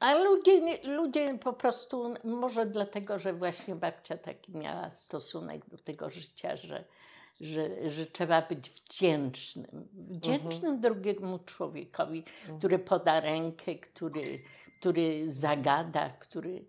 A 0.00 0.14
ludzie, 0.14 0.78
ludzie 0.84 1.38
po 1.38 1.52
prostu, 1.52 2.14
może 2.24 2.66
dlatego, 2.66 3.18
że 3.18 3.32
właśnie 3.32 3.74
babcia 3.74 4.16
taki 4.16 4.56
miała 4.56 4.90
stosunek 4.90 5.70
do 5.70 5.78
tego 5.78 6.10
życia, 6.10 6.56
że, 6.56 6.84
że, 7.40 7.90
że 7.90 8.06
trzeba 8.06 8.42
być 8.42 8.70
wdzięcznym. 8.70 9.88
Wdzięcznym 9.92 10.80
drugiemu 10.80 11.38
człowiekowi, 11.38 12.24
który 12.58 12.78
poda 12.78 13.20
rękę, 13.20 13.74
który, 13.74 14.42
który 14.80 15.32
zagada, 15.32 16.10
który. 16.10 16.64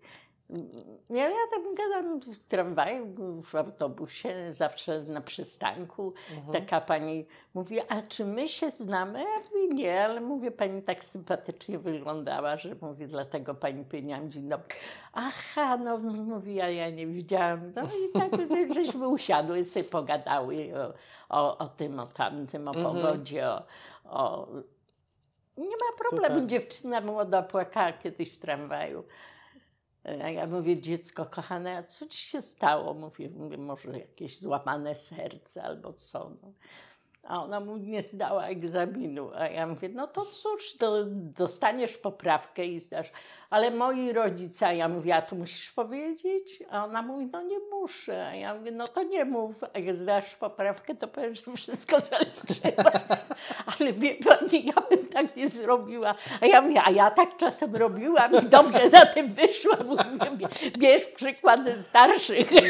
Ja, 1.10 1.28
ja 1.28 1.36
tam 1.50 1.74
gadam 1.74 2.20
w 2.20 2.38
tramwaju, 2.48 3.14
w 3.42 3.54
autobusie, 3.54 4.52
zawsze 4.52 5.02
na 5.02 5.20
przystanku. 5.20 6.14
Mhm. 6.36 6.52
Taka 6.52 6.80
pani 6.80 7.26
mówi, 7.54 7.80
a 7.88 8.02
czy 8.02 8.24
my 8.24 8.48
się 8.48 8.70
znamy? 8.70 9.20
Ja 9.20 9.40
mówię, 9.48 9.74
nie, 9.74 10.04
ale 10.04 10.20
mówię, 10.20 10.50
pani 10.50 10.82
tak 10.82 11.04
sympatycznie 11.04 11.78
wyglądała, 11.78 12.56
że 12.56 12.76
mówię, 12.80 13.06
dlatego 13.08 13.54
pani 13.54 13.84
powiedziałam 13.84 14.30
dzień 14.30 14.48
dobry. 14.48 14.76
Aha, 15.12 15.76
no 15.76 15.98
mówi, 15.98 16.54
ja, 16.54 16.70
ja 16.70 16.90
nie 16.90 17.06
widziałam. 17.06 17.72
No 17.76 17.82
i 17.82 18.12
tak 18.12 18.30
żeśmy 18.74 19.08
usiadły, 19.08 19.64
sobie 19.64 19.84
pogadały 19.84 20.70
o, 20.78 20.92
o, 21.28 21.58
o 21.58 21.68
tym, 21.68 22.00
o 22.00 22.06
tamtym, 22.06 22.68
o 22.68 22.74
Mhm. 22.74 22.84
pogodzie, 22.96 23.48
o, 23.48 23.62
o... 24.04 24.48
Nie 25.56 25.76
ma 25.76 26.08
problemu, 26.10 26.34
Super. 26.34 26.46
dziewczyna 26.50 27.00
młoda 27.00 27.42
płakała 27.42 27.92
kiedyś 27.92 28.32
w 28.32 28.38
tramwaju. 28.38 29.04
A 30.04 30.30
ja 30.30 30.46
mówię, 30.46 30.80
dziecko 30.80 31.26
kochane, 31.26 31.76
a 31.76 31.82
co 31.82 32.06
ci 32.06 32.18
się 32.18 32.42
stało? 32.42 32.94
Mówię, 32.94 33.30
mówię 33.30 33.58
może 33.58 33.98
jakieś 33.98 34.38
złamane 34.38 34.94
serce 34.94 35.62
albo 35.62 35.92
co. 35.92 36.30
No. 36.42 36.52
A 37.26 37.42
ona 37.44 37.60
mu 37.60 37.76
nie 37.76 38.02
zdała 38.02 38.46
egzaminu. 38.46 39.30
A 39.34 39.48
ja 39.48 39.66
mówię, 39.66 39.88
no 39.88 40.06
to 40.06 40.22
cóż, 40.22 40.76
to 40.76 41.04
dostaniesz 41.38 41.98
poprawkę 41.98 42.66
i 42.66 42.80
zdasz. 42.80 43.10
Ale 43.50 43.70
moi 43.70 44.12
rodzice, 44.12 44.66
a 44.66 44.72
ja 44.72 44.88
mówię, 44.88 45.16
a 45.16 45.22
to 45.22 45.36
musisz 45.36 45.72
powiedzieć? 45.72 46.62
A 46.70 46.84
ona 46.84 47.02
mówi, 47.02 47.28
no 47.32 47.42
nie 47.42 47.58
muszę. 47.58 48.26
A 48.26 48.34
ja 48.34 48.54
mówię, 48.54 48.70
no 48.70 48.88
to 48.88 49.02
nie 49.02 49.24
mów. 49.24 49.64
A 49.74 49.78
jak 49.78 49.94
zdasz 49.94 50.34
poprawkę, 50.34 50.94
to 50.94 51.08
powiem, 51.08 51.34
że 51.34 51.42
wszystko 51.56 52.00
zaliczyłaś. 52.00 52.94
Ale 53.80 53.92
wie 53.92 54.14
pani, 54.14 54.66
ja 54.66 54.82
bym 54.90 55.06
tak 55.08 55.36
nie 55.36 55.48
zrobiła. 55.48 56.14
A 56.40 56.46
ja 56.46 56.62
mówię, 56.62 56.82
a 56.84 56.90
ja 56.90 57.10
tak 57.10 57.36
czasem 57.36 57.76
robiłam 57.76 58.34
i 58.34 58.48
dobrze 58.48 58.90
na 58.90 59.06
tym 59.06 59.34
wyszłam. 59.34 59.86
Mówię, 60.30 60.48
bierz 60.78 61.04
przykład 61.04 61.64
ze 61.64 61.82
starszych. 61.82 62.50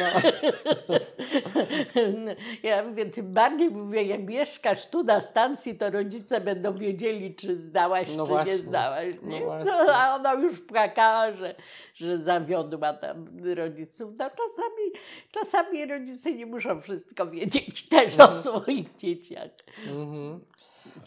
Ja 2.63 2.83
mówię, 2.83 3.07
tym 3.07 3.35
bardziej 3.35 3.71
mówię, 3.71 4.03
jak 4.03 4.27
mieszkasz 4.45 4.87
tu 4.87 5.03
na 5.05 5.21
stacji, 5.21 5.75
to 5.79 5.91
rodzice 5.91 6.41
będą 6.41 6.75
wiedzieli, 6.79 7.35
czy 7.35 7.59
zdałaś, 7.59 8.09
No 8.17 8.25
czy 8.25 8.33
właśnie. 8.33 8.53
nie 8.53 8.59
zdałaś. 8.59 9.15
No 9.23 9.29
Nie? 9.29 9.41
właśnie. 9.45 9.73
No, 9.87 9.95
a 10.01 10.15
ona 10.15 10.35
już 10.35 10.61
płakała, 10.61 11.33
że, 11.33 11.55
że 11.95 12.19
zawiodła 12.19 12.93
tam 12.93 13.27
rodziców. 13.55 14.11
No 14.19 14.31
czasami, 14.31 14.93
czasami 15.33 15.87
rodzice 15.87 16.33
nie 16.33 16.47
muszą 16.47 16.81
wszystko 16.81 17.27
wiedzieć 17.27 17.89
też 17.89 18.13
o 18.19 18.23
Mhm. 18.23 18.39
swoich 18.41 18.97
dzieciach. 18.97 19.51
Mhm. 19.87 20.41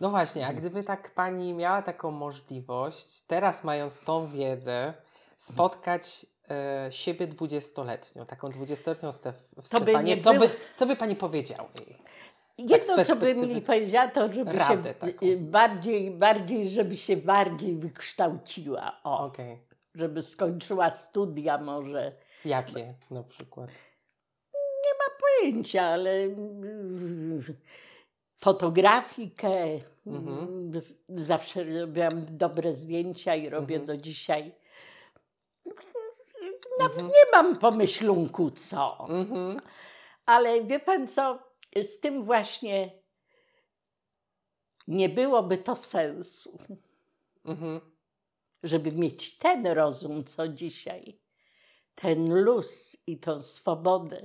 No 0.02 0.10
właśnie, 0.10 0.48
a 0.48 0.54
gdyby 0.54 0.84
tak 0.84 1.12
pani 1.14 1.54
miała 1.54 1.82
taką 1.82 2.12
możliwość, 2.12 3.22
teraz 3.22 3.64
mając 3.64 4.02
tą 4.02 4.28
wiedzę, 4.28 4.94
spotkać 5.38 6.26
e, 6.52 6.88
siebie 6.92 7.28
dwudziestoletnią, 7.28 8.26
taką 8.26 8.48
dwudziestoletnią 8.50 9.12
Stef 9.12 9.36
To 9.56 9.62
by 9.62 9.68
Stefanię, 9.68 10.16
nie 10.16 10.22
co, 10.22 10.34
by, 10.34 10.50
co 10.76 10.86
by 10.86 10.96
pani 10.96 11.16
powiedziała 11.16 11.70
jej? 11.88 12.07
Jedno, 12.58 12.78
co 12.80 12.96
bym 12.96 13.06
perspektywy. 13.06 13.48
mi 13.56 13.62
powiedziała, 13.62 14.08
to 14.08 14.34
żeby 14.34 14.52
Radę 14.54 14.84
się 14.90 14.94
taką. 14.94 15.26
y, 15.26 15.38
bardziej, 15.38 16.12
bardziej, 16.12 16.70
żeby 16.70 16.98
się 16.98 17.18
bardziej 17.18 17.76
wykształciła. 17.76 19.00
O, 19.04 19.26
Okej. 19.26 19.60
żeby 19.96 20.22
skończyła 20.22 20.90
studia 20.90 21.58
może. 21.58 22.12
Jakie 22.46 22.94
na 23.12 23.24
przykład? 23.24 23.70
Pojęcia, 25.42 25.84
ale 25.84 26.12
mm, 26.24 27.44
fotografikę. 28.40 29.50
Mhm. 30.08 30.38
mm, 30.40 30.82
Zawsze 31.10 31.64
robiłam 31.82 32.38
dobre 32.38 32.74
zdjęcia 32.74 33.36
i 33.36 33.50
robię 33.50 33.76
Mhm. 33.76 33.86
do 33.86 33.98
dzisiaj. 34.04 34.52
Nawet 36.80 36.98
Mhm. 36.98 37.08
nie 37.08 37.32
mam 37.34 37.58
pomyślunku 37.60 38.52
co. 38.52 39.06
Mhm. 39.10 39.62
Ale 40.26 40.64
wie 40.64 40.80
pan 40.80 41.08
co, 41.08 41.40
z 41.76 42.00
tym 42.00 42.24
właśnie 42.24 42.92
nie 44.88 45.10
byłoby 45.10 45.58
to 45.58 45.76
sensu, 45.76 46.58
Mhm. 47.46 47.82
żeby 48.64 48.92
mieć 48.92 49.38
ten 49.38 49.68
rozum, 49.68 50.24
co 50.24 50.48
dzisiaj, 50.48 51.20
ten 51.96 52.34
luz 52.44 52.98
i 53.08 53.18
tą 53.20 53.40
swobodę, 53.44 54.22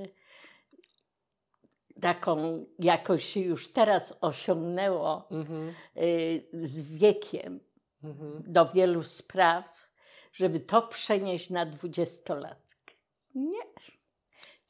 taką 2.00 2.66
jakoś 2.78 3.24
się 3.24 3.40
już 3.40 3.72
teraz 3.72 4.14
osiągnęło 4.20 5.28
Mhm. 5.30 5.74
y, 5.96 6.48
z 6.52 6.80
wiekiem 6.80 7.60
Mhm. 8.04 8.42
do 8.46 8.66
wielu 8.72 9.02
spraw, 9.02 9.90
żeby 10.32 10.60
to 10.60 10.82
przenieść 10.82 11.50
na 11.50 11.66
dwudziestolatkę. 11.66 12.94
Nie. 13.34 13.71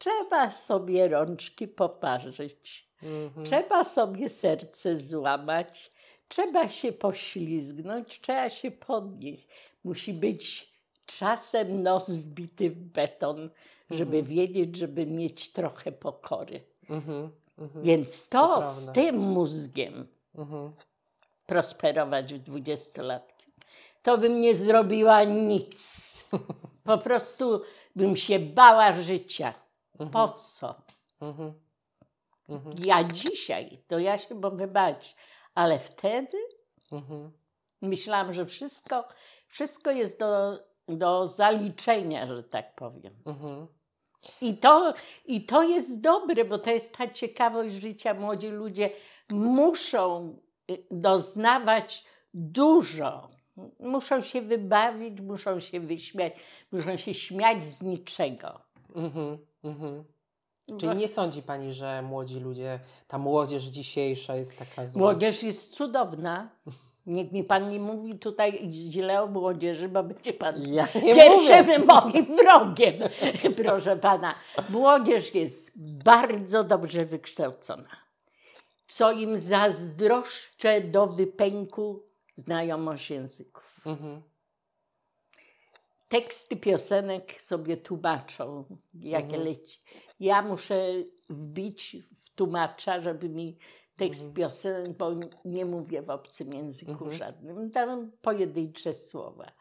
Trzeba 0.03 0.51
sobie 0.51 1.09
rączki 1.09 1.69
poparzyć. 1.69 2.89
Mhm. 3.03 3.47
Trzeba 3.47 3.85
sobie 3.85 4.29
serce 4.29 4.99
złamać, 4.99 5.93
trzeba 6.29 6.69
się 6.69 6.93
poślizgnąć, 6.93 8.21
trzeba 8.21 8.51
się 8.51 8.71
podnieść. 8.71 9.49
Musi 9.85 10.13
być 10.15 10.73
czasem 11.07 11.83
nos 11.83 12.11
wbity 12.11 12.71
w 12.71 12.75
beton, 12.79 13.51
żeby 13.91 14.17
Mhm. 14.19 14.37
wiedzieć, 14.37 14.77
żeby 14.77 15.07
mieć 15.07 15.53
trochę 15.53 15.93
pokory. 15.93 16.61
Mhm. 16.91 17.31
Mhm. 17.59 17.85
Więc 17.85 18.29
To 18.29 18.39
to, 18.39 18.49
prawda. 18.49 18.71
z 18.71 18.93
tym 18.93 19.17
mózgiem 19.19 20.07
prosperować 21.47 22.35
w 22.35 22.39
dwudziestolatku, 22.39 23.43
to 24.03 24.19
bym 24.19 24.41
nie 24.41 24.55
zrobiła 24.55 25.25
nic. 25.25 25.79
Po 26.85 26.99
prostu 26.99 27.63
bym 27.97 28.17
się 28.17 28.39
bała 28.39 28.93
życia. 28.93 29.55
Po 30.11 30.29
co? 30.29 30.75
Mhm. 31.21 31.53
Mhm. 32.49 32.77
Ja 32.85 33.05
dzisiaj, 33.05 33.83
to 33.87 33.99
ja 33.99 34.19
się 34.19 34.35
mogę 34.35 34.69
bać, 34.69 35.17
ale 35.55 35.79
wtedy 35.79 36.39
Mhm. 36.93 37.33
myślałam, 37.83 38.33
że 38.33 38.47
wszystko, 38.47 39.09
wszystko 39.49 39.91
jest 39.91 40.19
do, 40.19 40.59
do 40.89 41.29
zaliczenia, 41.29 42.27
że 42.27 42.45
tak 42.45 42.75
powiem. 42.75 43.15
Mhm. 43.27 43.67
I 44.41 44.57
to, 44.57 44.95
I 45.27 45.47
to 45.47 45.63
jest 45.63 46.01
dobre, 46.01 46.45
bo 46.45 46.59
to 46.59 46.71
jest 46.71 46.97
ta 46.97 47.09
ciekawość 47.09 47.75
życia. 47.75 48.15
Młodzi 48.15 48.49
ludzie 48.49 48.91
muszą 49.31 50.37
y, 50.71 50.85
doznawać 50.91 52.05
dużo. 52.35 53.31
Muszą 53.81 54.21
się 54.21 54.43
wybawić, 54.43 55.21
muszą 55.21 55.61
się 55.61 55.81
wyśmiać, 55.81 56.33
muszą 56.73 56.97
się 56.97 57.15
śmiać 57.15 57.65
z 57.65 57.83
niczego. 57.83 58.61
Mhm. 58.95 59.39
Mhm. 59.65 60.05
Czyli 60.79 60.97
nie 60.97 61.09
sądzi 61.09 61.43
Pani, 61.43 61.73
że 61.73 62.03
młodzi 62.03 62.41
ludzie, 62.41 62.81
ta 63.09 63.19
młodzież 63.19 63.65
dzisiejsza 63.65 64.37
jest 64.37 64.57
taka 64.59 64.87
zła? 64.87 65.01
Młodzież 65.01 65.43
jest 65.43 65.75
cudowna. 65.75 66.51
Niech 67.07 67.33
mi 67.33 67.45
pan 67.45 67.71
nie 67.71 67.81
mówi 67.81 68.19
tutaj 68.19 68.69
źle 68.73 69.23
o 69.23 69.27
młodzieży, 69.27 69.89
bo 69.89 70.03
będzie 70.03 70.33
pan 70.33 70.63
Ja 70.73 70.87
nie 70.95 71.01
mówię. 71.01 71.15
pierwszym 71.15 71.87
moim 71.87 72.37
wrogiem, 72.37 72.95
proszę 73.57 73.97
pana. 73.97 74.35
Młodzież 74.69 75.35
jest 75.35 75.73
bardzo 76.05 76.65
dobrze 76.65 77.05
wykształcona. 77.05 77.89
Co 78.87 79.13
im 79.13 79.37
zazdroszczę 79.37 80.81
do 80.81 81.07
wypęku 81.07 82.03
znajomość 82.35 83.11
języków. 83.11 83.81
Mhm. 83.87 84.23
Teksty 86.13 86.57
piosenek 86.57 87.41
sobie 87.41 87.77
tłumaczą, 87.77 88.65
jakie 88.95 89.25
Mhm. 89.27 89.45
leci. 89.45 89.81
Ja 90.21 90.43
muszę 90.43 90.93
wbić 91.31 91.97
w 92.25 92.31
tłumacza, 92.35 93.01
żeby 93.01 93.29
mi 93.29 93.59
tekst 93.97 94.21
Mhm. 94.21 94.35
piosenek, 94.37 94.97
bo 94.97 95.11
nie 95.45 95.65
mówię 95.65 96.03
w 96.03 96.11
obcym 96.11 96.55
języku 96.55 96.91
Mhm. 96.93 97.13
żadnym. 97.13 97.71
Dam 97.71 98.13
pojedyncze 98.23 98.95
słowa. 98.95 99.53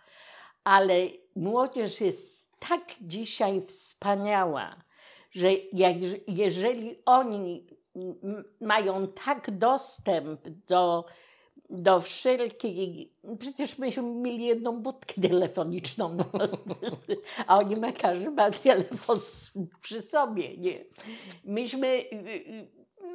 Ale 0.64 1.08
młodzież 1.36 2.02
jest 2.02 2.60
tak 2.60 2.82
dzisiaj 3.02 3.66
wspaniała, 3.68 4.84
że 5.32 5.54
jak, 5.74 5.96
jeżeli 6.28 7.02
oni 7.06 7.68
mają 8.62 9.08
tak 9.08 9.58
dostęp 9.58 10.50
do, 10.68 11.06
do 11.72 12.02
wszelkiej. 12.02 13.14
Przecież 13.40 13.78
myśmy 13.78 14.04
mieli 14.04 14.46
jedną 14.46 14.82
budkę 14.82 15.22
telefoniczną, 15.22 16.16
no. 16.18 16.26
a 17.48 17.58
oni 17.58 17.76
ma 17.76 17.92
każdy 17.92 18.32
ma 18.32 18.52
telefon 18.52 19.18
przy 19.82 20.02
sobie, 20.02 20.58
nie? 20.58 20.86
Myśmy. 21.44 22.04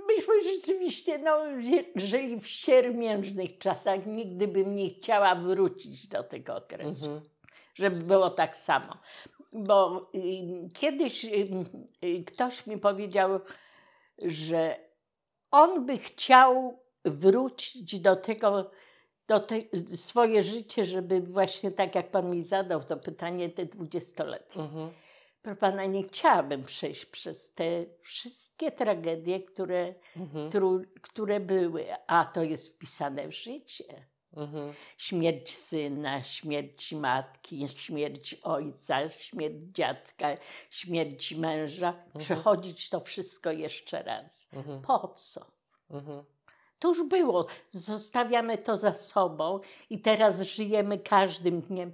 Myśmy 0.08 0.34
rzeczywiście 0.56 1.18
no, 1.18 1.38
ży- 1.62 1.84
żyli 2.08 2.40
w 2.40 2.46
siermiężnych 2.46 3.58
czasach. 3.58 4.06
Nigdy 4.06 4.48
bym 4.48 4.74
nie 4.76 4.90
chciała 4.90 5.34
wrócić 5.34 6.08
do 6.08 6.22
tego 6.22 6.56
okresu 6.56 7.06
Mhm. 7.06 7.20
żeby 7.74 7.96
było 8.04 8.30
tak 8.30 8.56
samo. 8.56 8.96
Bo 9.52 10.10
y, 10.14 10.70
kiedyś 10.74 11.24
y, 11.24 11.48
y, 12.04 12.24
ktoś 12.24 12.66
mi 12.66 12.78
powiedział, 12.78 13.40
że 14.18 14.76
on 15.50 15.86
by 15.86 15.98
chciał 15.98 16.78
wrócić 17.06 18.00
do 18.00 18.16
tego 18.16 18.70
do 19.26 19.40
te, 19.40 19.56
swoje 19.96 20.42
życie, 20.42 20.84
żeby 20.84 21.20
właśnie 21.20 21.70
tak 21.70 21.94
jak 21.94 22.10
pan 22.10 22.30
mi 22.30 22.44
zadał 22.44 22.84
to 22.84 22.96
pytanie, 22.96 23.48
te 23.50 23.66
dwudziestoletnie. 23.66 24.62
Mhm. 24.62 24.90
Proszę 25.42 25.56
pana, 25.56 25.84
nie 25.84 26.02
chciałabym 26.02 26.62
przejść 26.62 27.06
przez 27.06 27.54
te 27.54 27.84
wszystkie 28.02 28.72
tragedie, 28.72 29.40
które, 29.40 29.94
Mhm. 30.16 30.48
którą, 30.48 30.82
które 31.02 31.40
były, 31.40 31.86
a 32.06 32.24
to 32.24 32.42
jest 32.42 32.74
wpisane 32.74 33.28
w 33.28 33.32
życie. 33.34 34.06
Mhm. 34.36 34.72
Śmierć 34.98 35.50
syna, 35.50 36.22
śmierć 36.22 36.92
matki, 36.92 37.68
śmierć 37.68 38.34
ojca, 38.34 39.08
śmierć 39.08 39.54
dziadka, 39.72 40.36
śmierć 40.70 41.34
męża. 41.34 41.94
Przechodzić 42.18 42.90
to 42.90 43.00
wszystko 43.00 43.52
jeszcze 43.52 44.02
raz. 44.02 44.48
Mhm. 44.52 44.82
Po 44.82 45.08
co? 45.08 45.46
To 46.78 46.88
już 46.88 47.02
było. 47.02 47.46
Zostawiamy 47.70 48.58
to 48.58 48.76
za 48.76 48.94
sobą 48.94 49.60
i 49.90 49.98
teraz 49.98 50.40
żyjemy 50.40 50.98
każdym 50.98 51.60
dniem. 51.60 51.92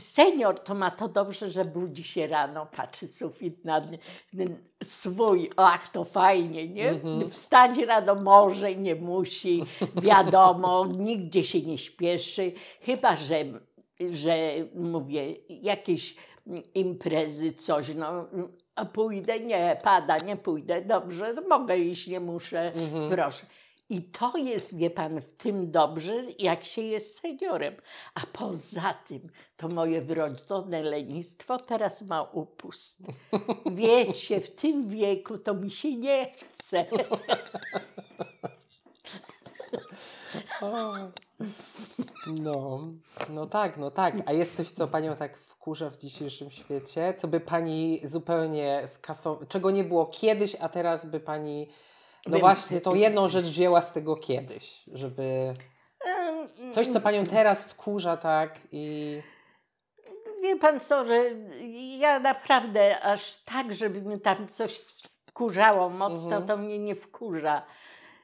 Senior 0.00 0.58
to 0.60 0.74
ma 0.74 0.90
to 0.90 1.08
dobrze, 1.08 1.50
że 1.50 1.64
budzi 1.64 2.04
się 2.04 2.26
rano, 2.26 2.66
patrzy 2.76 3.08
sufit 3.08 3.64
na 3.64 3.80
swój, 4.82 5.50
ach 5.56 5.90
to 5.92 6.04
fajnie, 6.04 6.68
nie? 6.68 6.88
Mhm. 6.90 7.30
Wstać 7.30 7.78
rano 7.78 8.14
może 8.14 8.74
nie 8.74 8.94
musi, 8.94 9.62
wiadomo, 10.02 10.86
nigdzie 11.08 11.44
się 11.44 11.60
nie 11.60 11.78
śpieszy, 11.78 12.52
chyba 12.80 13.16
że, 13.16 13.44
że 14.10 14.36
mówię, 14.74 15.32
jakieś 15.48 16.16
imprezy, 16.74 17.52
coś, 17.52 17.94
no 17.94 18.24
a 18.76 18.84
pójdę, 18.84 19.40
nie, 19.40 19.80
pada, 19.82 20.18
nie 20.18 20.36
pójdę, 20.36 20.82
dobrze, 20.82 21.32
no 21.32 21.42
mogę 21.58 21.78
iść, 21.78 22.06
nie 22.08 22.20
muszę, 22.20 22.72
Mhm. 22.72 23.10
proszę. 23.10 23.46
I 23.88 24.02
to 24.02 24.36
jest, 24.36 24.76
wie 24.76 24.90
pan, 24.90 25.20
w 25.20 25.36
tym 25.36 25.70
dobrze, 25.70 26.24
jak 26.38 26.64
się 26.64 26.82
jest 26.82 27.20
seniorem. 27.20 27.74
A 28.14 28.20
poza 28.32 28.94
tym, 29.06 29.28
to 29.56 29.68
moje 29.68 30.02
wrodzone 30.02 30.82
lenistwo 30.82 31.58
teraz 31.58 32.02
ma 32.02 32.22
upust. 32.22 33.00
Wiecie, 33.66 34.40
w 34.40 34.54
tym 34.54 34.88
wieku 34.88 35.38
to 35.38 35.54
mi 35.54 35.70
się 35.70 35.96
nie 35.96 36.32
chce. 36.32 36.86
No, 42.26 42.80
no 43.28 43.46
tak, 43.46 43.76
no 43.76 43.90
tak. 43.90 44.14
A 44.26 44.32
jest 44.32 44.56
coś, 44.56 44.70
co 44.70 44.88
panią 44.88 45.16
tak 45.16 45.36
wkurza 45.36 45.90
w 45.90 45.96
dzisiejszym 45.96 46.50
świecie? 46.50 47.14
Co 47.16 47.28
by 47.28 47.40
pani 47.40 48.00
zupełnie 48.04 48.82
skasowało, 48.86 49.46
czego 49.46 49.70
nie 49.70 49.84
było 49.84 50.06
kiedyś, 50.06 50.56
a 50.60 50.68
teraz 50.68 51.06
by 51.06 51.20
pani, 51.20 51.68
no 52.26 52.30
Bym- 52.32 52.40
właśnie, 52.40 52.80
tą 52.80 52.94
jedną 52.94 53.28
rzecz 53.28 53.44
wzięła 53.44 53.82
z 53.82 53.92
tego 53.92 54.16
kiedyś, 54.16 54.82
żeby 54.92 55.54
coś, 56.72 56.88
co 56.88 57.00
panią 57.00 57.24
teraz 57.24 57.64
wkurza, 57.64 58.16
tak 58.16 58.58
i... 58.72 59.20
Wie 60.42 60.56
pan 60.56 60.80
co, 60.80 61.04
że 61.04 61.24
ja 61.98 62.18
naprawdę 62.18 63.00
aż 63.00 63.36
tak, 63.44 63.74
żeby 63.74 64.02
mnie 64.02 64.18
tam 64.18 64.48
coś 64.48 64.74
wkurzało 65.28 65.88
mocno, 65.90 66.36
Mhm. 66.36 66.46
to 66.46 66.56
mnie 66.56 66.78
nie 66.78 66.94
wkurza. 66.94 67.62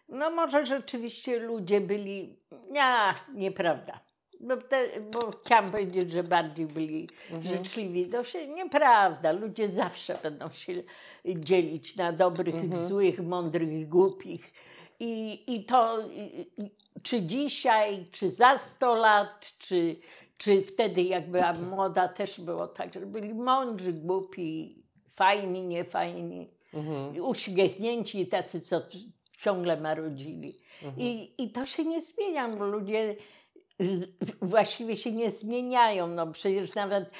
No 0.09 0.31
może 0.31 0.67
rzeczywiście 0.67 1.39
ludzie 1.39 1.81
byli, 1.81 2.39
nie, 2.71 3.15
nieprawda. 3.35 4.01
Bo, 4.41 4.57
te, 4.57 5.01
bo 5.13 5.31
chciałam 5.45 5.71
powiedzieć, 5.71 6.13
że 6.13 6.23
bardziej 6.23 6.67
byli 6.67 7.09
Mhm. 7.33 7.57
życzliwi. 7.57 8.07
To 8.07 8.25
się 8.25 8.49
nieprawda. 8.49 9.33
Ludzie 9.33 9.69
zawsze 9.69 10.19
będą 10.23 10.49
się 10.49 10.83
dzielić 11.25 11.97
na 11.97 12.13
dobrych, 12.13 12.55
Mhm. 12.55 12.87
złych, 12.87 13.21
mądrych, 13.21 13.89
głupich. 13.89 14.53
I, 15.01 15.43
i 15.55 15.65
to 15.65 16.01
i, 16.09 16.41
i, 16.59 16.71
czy 17.03 17.23
dzisiaj, 17.23 18.07
czy 18.13 18.31
za 18.31 18.59
100 18.59 18.95
lat, 18.95 19.53
czy, 19.59 19.97
czy 20.39 20.63
wtedy, 20.63 21.03
jak 21.03 21.31
byłam 21.31 21.69
młoda, 21.69 22.09
też 22.09 22.41
było 22.41 22.67
tak, 22.69 22.95
że 22.95 23.01
byli 23.07 23.35
mądrzy, 23.35 23.93
głupi, 23.93 24.83
fajni, 25.15 25.63
niefajni, 25.67 26.51
Mhm. 26.75 27.17
i 27.17 27.21
uśmiechnięci 27.21 28.21
i 28.21 28.27
tacy, 28.27 28.61
co 28.61 28.81
ciągle 29.43 29.81
marudzili. 29.81 30.59
Mhm. 30.83 31.01
I, 31.07 31.33
I 31.39 31.51
to 31.51 31.67
się 31.67 31.85
nie 31.85 32.01
zmienia, 32.03 32.49
bo 32.49 32.65
ludzie 32.65 33.17
właściwie 34.43 34.97
się 34.97 35.13
nie 35.13 35.31
zmieniają. 35.31 36.07
No 36.07 36.27
przecież 36.27 36.75
nawet 36.75 37.11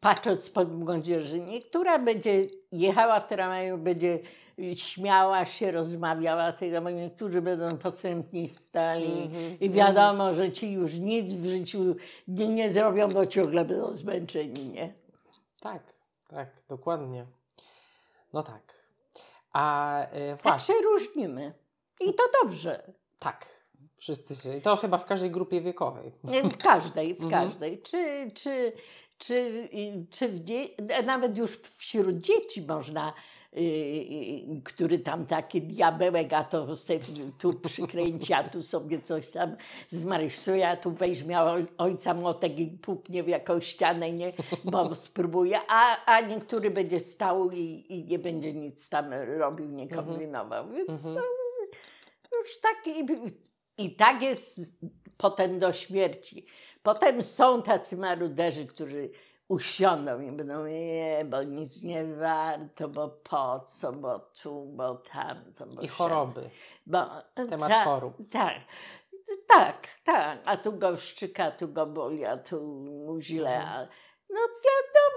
patrząc 0.00 0.50
po 0.50 0.64
młodzieży, 0.64 1.40
niektóra 1.40 1.98
będzie 1.98 2.46
jechała 2.72 3.20
w 3.20 3.28
tramwaju, 3.28 3.78
będzie 3.78 4.18
śmiała 4.74 5.46
się, 5.46 5.70
rozmawiała, 5.70 6.52
tylko 6.52 6.90
niektórzy 6.90 7.42
będą 7.42 7.78
posępni 7.78 8.48
stali 8.48 9.22
Mhm. 9.22 9.58
i 9.60 9.70
wiadomo, 9.70 10.34
że 10.34 10.52
ci 10.52 10.72
już 10.72 10.94
nic 10.94 11.34
w 11.34 11.46
życiu 11.46 11.96
nie, 12.28 12.48
nie 12.48 12.70
zrobią, 12.70 13.08
bo 13.08 13.26
ciągle 13.26 13.64
będą 13.64 13.96
zmęczeni, 13.96 14.66
nie? 14.66 14.92
Tak, 15.60 15.82
tak, 16.28 16.48
dokładnie. 16.68 17.26
No 18.32 18.42
tak. 18.42 18.74
A 19.52 19.98
e, 20.06 20.30
Tak 20.36 20.42
właśnie, 20.42 20.74
się 20.74 20.80
różnimy. 20.82 21.52
I 22.00 22.14
to 22.14 22.22
dobrze. 22.42 22.92
tak, 23.18 23.46
wszyscy 24.02 24.36
się, 24.36 24.56
i 24.56 24.60
to 24.60 24.76
chyba 24.76 24.98
w 24.98 25.04
każdej 25.04 25.30
grupie 25.30 25.60
wiekowej. 25.60 26.12
W 26.24 26.56
każdej, 26.56 27.14
w 27.14 27.22
Mhm. 27.22 27.30
każdej. 27.50 27.82
Czy, 27.82 28.30
czy, 28.34 28.72
czy, 29.18 29.68
czy 30.10 30.28
dzie- 30.32 30.68
nawet 31.06 31.36
już 31.36 31.60
wśród 31.76 32.16
dzieci 32.16 32.62
można, 32.68 33.12
y, 33.56 33.60
y, 33.60 34.62
który 34.64 34.98
tam 34.98 35.26
taki 35.26 35.62
diabełek, 35.62 36.32
a 36.32 36.44
to 36.44 36.76
se 36.76 36.94
tu 37.38 37.54
przykręci, 37.54 38.32
a 38.32 38.44
tu 38.48 38.62
sobie 38.62 39.00
coś 39.02 39.28
tam 39.30 39.56
zmarysuje, 39.88 40.68
a 40.68 40.76
tu 40.76 40.90
weźmie 40.90 41.36
oj- 41.36 41.66
ojca 41.78 42.14
młotek 42.14 42.58
i 42.58 42.66
puknie 42.66 43.22
w 43.22 43.28
jakąś 43.28 43.66
ścianę, 43.66 44.12
nie, 44.12 44.32
bo 44.64 44.94
spróbuje, 44.94 45.58
a, 45.68 46.04
a 46.04 46.20
niektóry 46.20 46.70
będzie 46.70 47.00
stał 47.00 47.50
i, 47.50 47.84
i 47.88 48.04
nie 48.04 48.18
będzie 48.18 48.52
nic 48.52 48.88
tam 48.88 49.12
robił, 49.12 49.66
nie 49.66 49.82
Mhm. 49.82 50.06
kombinował. 50.06 50.68
Więc 50.68 51.06
Mhm. 51.06 51.14
to 52.30 52.36
już 52.36 52.60
tak 52.60 52.86
i, 53.84 53.96
tak 53.96 54.22
jest 54.22 54.60
potem 55.16 55.58
do 55.58 55.72
śmierci. 55.72 56.46
Potem 56.82 57.22
są 57.22 57.62
tacy 57.62 57.96
maruderzy, 57.96 58.66
którzy 58.66 59.10
usiądą 59.48 60.20
i 60.20 60.32
będą, 60.32 60.66
nie, 60.66 61.24
bo 61.30 61.42
nic 61.42 61.82
nie 61.82 62.04
warto, 62.04 62.88
bo 62.88 63.08
po 63.08 63.60
co, 63.60 63.92
bo 63.92 64.18
tu, 64.18 64.64
bo 64.64 64.94
tamto. 64.94 65.66
Bo 65.66 65.82
I 65.82 65.88
choroby, 65.88 66.50
Bo, 66.86 66.98
temat 67.48 67.68
ta- 67.70 67.84
chorób. 67.84 68.16
Tak, 68.30 68.54
tak, 69.46 69.88
tak. 70.04 70.38
A 70.44 70.56
tu 70.56 70.72
go 70.72 70.96
szczyka, 70.96 71.50
tu 71.50 71.68
go 71.68 71.86
boli, 71.86 72.24
a 72.24 72.36
tu 72.36 72.60
mu 72.62 73.20
źle. 73.20 73.56
Mhm. 73.56 73.68
A, 73.68 73.88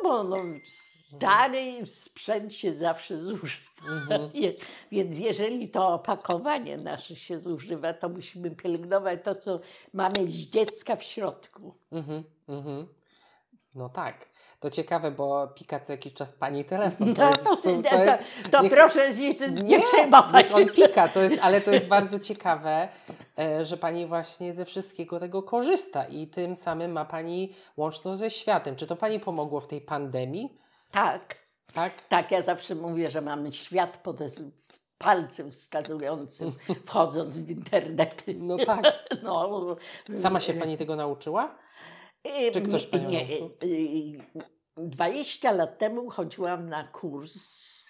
wiadomo, 0.03 0.23
no, 0.23 0.37
stary 0.65 1.85
sprzęt 1.85 2.53
się 2.53 2.73
zawsze 2.73 3.19
zużywa. 3.19 3.65
Mhm. 3.89 4.31
Więc 4.91 5.19
jeżeli 5.19 5.69
to 5.69 5.93
opakowanie 5.93 6.77
nasze 6.77 7.15
się 7.15 7.39
zużywa, 7.39 7.93
to 7.93 8.09
musimy 8.09 8.51
pielęgnować 8.51 9.19
to, 9.23 9.35
co 9.35 9.59
mamy 9.93 10.27
z 10.27 10.31
dziecka 10.31 10.95
w 10.95 11.03
środku. 11.03 11.75
Mhm, 11.91 12.23
mhm. 12.47 12.87
No 13.75 13.89
tak. 13.89 14.29
To 14.59 14.69
ciekawe, 14.69 15.11
bo 15.11 15.47
pika 15.47 15.79
co 15.79 15.91
jakiś 15.93 16.13
czas 16.13 16.33
pani 16.33 16.65
telefon. 16.65 17.13
No 17.17 17.29
jest 17.29 17.43
to, 17.43 17.55
sum- 17.55 17.83
to, 17.83 17.89
to, 17.89 18.49
to 18.51 18.61
niech- 18.63 18.71
proszę 18.73 19.13
się 19.13 19.49
nie, 19.51 19.79
przejmować. 19.81 20.53
On 20.53 20.69
pika, 20.69 21.07
to 21.07 21.21
jest, 21.21 21.35
ale 21.41 21.61
to 21.61 21.71
jest 21.71 21.87
bardzo 21.87 22.19
ciekawe, 22.19 22.87
e, 23.39 23.65
że 23.65 23.77
pani 23.77 24.05
właśnie 24.05 24.53
ze 24.53 24.65
wszystkiego 24.65 25.19
tego 25.19 25.43
korzysta 25.43 26.05
i 26.05 26.27
tym 26.27 26.55
samym 26.55 26.91
ma 26.91 27.05
pani 27.05 27.53
łączność 27.77 28.19
ze 28.19 28.29
światem. 28.29 28.75
Czy 28.75 28.87
to 28.87 28.95
pani 28.95 29.19
pomogło 29.19 29.59
w 29.59 29.67
tej 29.67 29.81
pandemii? 29.81 30.57
Tak, 30.91 31.35
Tak? 31.73 32.01
tak, 32.01 32.31
ja 32.31 32.41
zawsze 32.41 32.75
mówię, 32.75 33.09
że 33.09 33.21
mamy 33.21 33.51
świat 33.53 33.97
pod 33.97 34.17
palcem 34.97 35.51
wskazującym, 35.51 36.53
wchodząc 36.85 37.37
w 37.37 37.49
internet. 37.49 38.23
No 38.37 38.57
tak. 38.65 38.83
No, 39.23 39.75
Sama 40.15 40.39
się 40.39 40.53
pani 40.53 40.77
tego 40.77 40.95
nauczyła? 40.95 41.55
Y, 42.25 42.51
Czy 42.51 42.61
ktoś 42.61 42.85
panią 42.87 43.09
nie, 43.09 43.27
nauczył? 43.27 43.51
y, 43.63 44.17
20 44.77 45.51
lat 45.51 45.77
temu 45.77 46.09
chodziłam 46.09 46.69
na 46.69 46.87
kurs. 46.87 47.85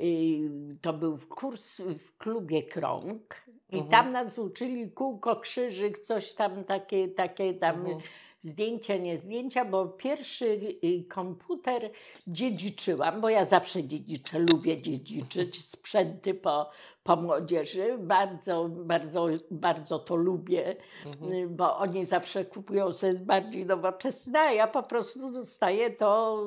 y, 0.00 0.50
To 0.82 0.92
był 0.92 1.18
kurs 1.28 1.80
w 1.80 2.16
klubie 2.18 2.62
Krąg. 2.62 3.44
I 3.70 3.74
Mhm. 3.78 3.90
tam 3.90 4.10
nas 4.10 4.38
uczyli 4.38 4.90
kółko, 4.90 5.36
krzyżyk, 5.36 5.98
coś 5.98 6.34
tam, 6.34 6.64
takie, 6.64 7.08
takie 7.08 7.54
tam 7.54 7.76
Mhm. 7.80 7.98
Zdjęcia, 8.42 8.96
nie 8.96 9.18
zdjęcia, 9.18 9.64
bo 9.64 9.86
pierwszy 9.86 10.46
y, 10.84 11.04
komputer 11.08 11.90
dziedziczyłam, 12.26 13.20
bo 13.20 13.28
ja 13.28 13.44
zawsze 13.44 13.84
dziedziczę, 13.84 14.38
lubię 14.38 14.82
dziedziczyć 14.82 15.64
sprzęty 15.64 16.34
po, 16.34 16.70
po 17.02 17.16
młodzieży. 17.16 17.98
Bardzo, 17.98 18.68
bardzo, 18.68 19.26
bardzo 19.50 19.98
to 19.98 20.16
lubię 20.16 20.76
Mhm. 21.06 21.32
y, 21.32 21.48
bo 21.48 21.78
oni 21.78 22.04
zawsze 22.04 22.44
kupują 22.44 22.92
sobie 22.92 23.14
bardziej 23.14 23.66
nowoczesne, 23.66 24.38
a 24.40 24.52
ja 24.52 24.66
po 24.66 24.82
prostu 24.82 25.32
dostaję 25.32 25.90
to 25.90 26.44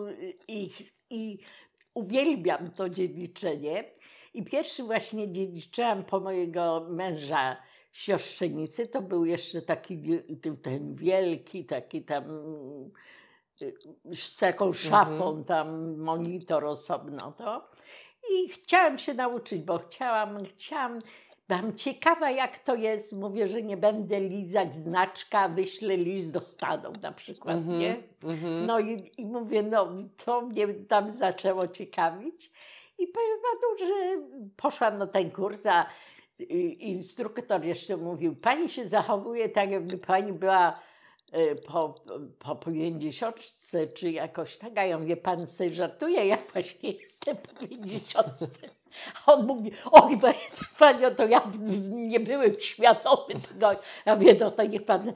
i, 0.47 0.69
i 1.09 1.37
uwielbiam 1.93 2.71
to 2.71 2.89
dziedziczenie. 2.89 3.83
I 4.33 4.43
pierwszy 4.43 4.83
właśnie 4.83 5.31
dziedziczyłam 5.31 6.03
po 6.03 6.19
mojego 6.19 6.87
męża 6.89 7.57
siostrzenicy 7.93 8.87
to 8.87 9.01
był 9.01 9.25
jeszcze 9.25 9.61
taki 9.61 10.01
ten- 10.61 10.95
wielki, 10.95 11.65
taki 11.65 12.01
tam 12.03 12.23
y, 13.61 13.73
z 14.15 14.37
taką 14.37 14.73
szafą, 14.73 15.43
tam 15.43 15.97
monitor 15.97 16.65
osobno 16.65 17.31
to. 17.31 17.69
I 18.31 18.49
chciałam 18.49 18.97
się 18.97 19.13
nauczyć, 19.13 19.61
bo 19.61 19.77
chciałam, 19.79 20.43
chciałam, 20.45 20.99
byłam 21.47 21.75
ciekawa 21.75 22.29
jak 22.31 22.57
to 22.59 22.75
jest. 22.75 23.13
Mówię, 23.13 23.47
że 23.47 23.61
nie 23.61 23.77
będę 23.77 24.19
lizać 24.19 24.75
znaczka, 24.75 25.49
wyślę 25.49 25.97
list 25.97 26.31
do 26.31 26.41
Stanów 26.41 27.01
na 27.01 27.11
przykład, 27.11 27.57
Mhm, 27.57 27.79
nie? 27.79 28.03
mhm. 28.23 28.65
No 28.65 28.79
i, 28.79 29.11
i 29.17 29.25
mówię, 29.25 29.63
no 29.63 29.87
to 30.25 30.41
mnie 30.41 30.67
tam 30.73 31.11
zaczęło 31.11 31.67
ciekawić. 31.67 32.51
I 32.99 33.07
powiem 33.07 33.37
panu, 33.43 33.87
że 33.87 34.21
poszłam 34.57 34.97
na 34.97 35.07
ten 35.07 35.31
kurs, 35.31 35.65
a 35.65 35.85
instruktor 36.79 37.65
jeszcze 37.65 37.97
mówił, 37.97 38.35
pani 38.35 38.69
się 38.69 38.87
zachowuje 38.87 39.49
tak, 39.49 39.71
jakby 39.71 39.97
pani 39.97 40.33
była 40.33 40.79
y, 41.35 41.55
po, 41.55 41.95
po 42.39 42.55
50 42.55 43.35
czy 43.93 44.11
jakoś 44.11 44.57
tak, 44.57 44.77
a 44.77 44.85
ja 44.85 44.99
mówię, 44.99 45.17
pan 45.17 45.47
sobie 45.47 45.73
żartuje, 45.73 46.25
ja 46.25 46.37
właśnie 46.53 46.91
jestem 46.91 47.37
po 47.37 47.67
50. 47.67 48.27
A 49.25 49.33
on 49.33 49.47
mówi, 49.47 49.71
oj, 49.91 50.17
panią, 50.79 51.15
to 51.15 51.27
ja 51.27 51.51
nie 51.91 52.19
byłem 52.19 52.59
świadomy 52.59 53.33
tego. 53.49 53.71
Ja 54.05 54.15
mówię, 54.15 54.37
no 54.39 54.51
to 54.51 54.63
niech 54.63 54.85
pan 54.85 55.13